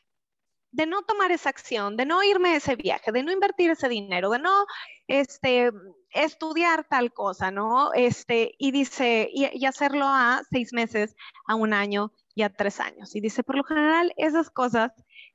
[0.74, 3.88] de no tomar esa acción, de no irme a ese viaje, de no invertir ese
[3.88, 4.66] dinero, de no
[5.06, 5.70] este,
[6.10, 7.92] estudiar tal cosa, ¿no?
[7.92, 11.14] Este, y dice, y, y hacerlo a seis meses,
[11.46, 13.14] a un año y a tres años.
[13.14, 14.90] Y dice, por lo general, esas cosas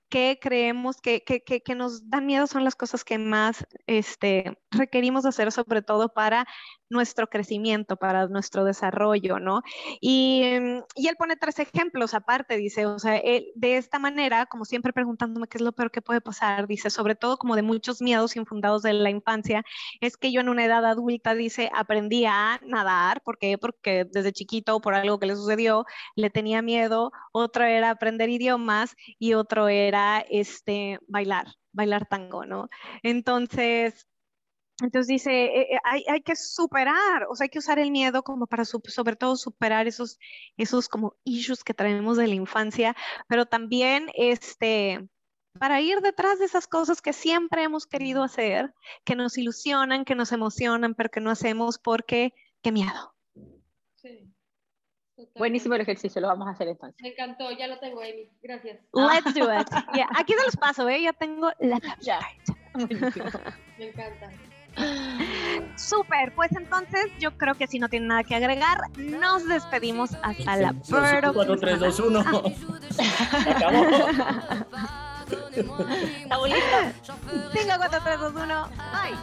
[0.10, 5.26] que creemos que, que, que, nos dan miedo son las cosas que más este, requerimos
[5.26, 6.46] hacer, sobre todo para
[6.90, 9.62] nuestro crecimiento, para nuestro desarrollo, ¿no?
[10.02, 14.66] Y, mm, y él pone tres ejemplos aparte, dice, o sea, de esta manera, como
[14.66, 18.02] siempre preguntándome qué es lo peor que puede pasar, dice, sobre todo como de muchos
[18.02, 19.64] miedos infundados de la infancia,
[20.02, 23.58] es que yo en una edad adulta, dice, aprendí a nadar, ¿por qué?
[23.58, 28.96] Porque desde chiquito, por algo que le sucedió, le tenía miedo, otro era aprender idiomas
[29.20, 32.70] y otro era este, bailar, bailar tango, ¿no?
[33.04, 34.08] Entonces,
[34.82, 38.24] entonces dice, eh, eh, hay, hay, que superar, o sea, hay que usar el miedo
[38.24, 40.20] como para sobre todo superar esos,
[40.58, 42.96] esos como issues que traemos de la infancia,
[43.28, 45.08] pero también este,
[45.60, 48.74] para ir detrás de esas cosas que siempre hemos querido hacer,
[49.04, 53.14] que nos ilusionan, que nos emocionan, pero que no hacemos porque, qué miedo.
[53.96, 54.34] Sí.
[55.36, 57.02] Buenísimo el ejercicio, lo vamos a hacer entonces.
[57.02, 58.30] Me encantó, ya lo tengo, Amy.
[58.42, 58.80] Gracias.
[58.94, 59.68] Let's do it.
[60.18, 61.02] Aquí se los paso, ¿eh?
[61.02, 62.20] Ya tengo la ya.
[63.78, 64.32] Me encanta.
[65.76, 70.56] Súper, pues entonces yo creo que si no tienen nada que agregar, nos despedimos hasta
[70.58, 71.34] la próxima.
[71.34, 72.20] 4, 3, 2, 1.
[73.56, 73.86] acabó.
[76.24, 76.60] ¿Está bonito?
[77.54, 78.70] 5, 4, 3, 2, 1.
[78.70, 79.18] Bye.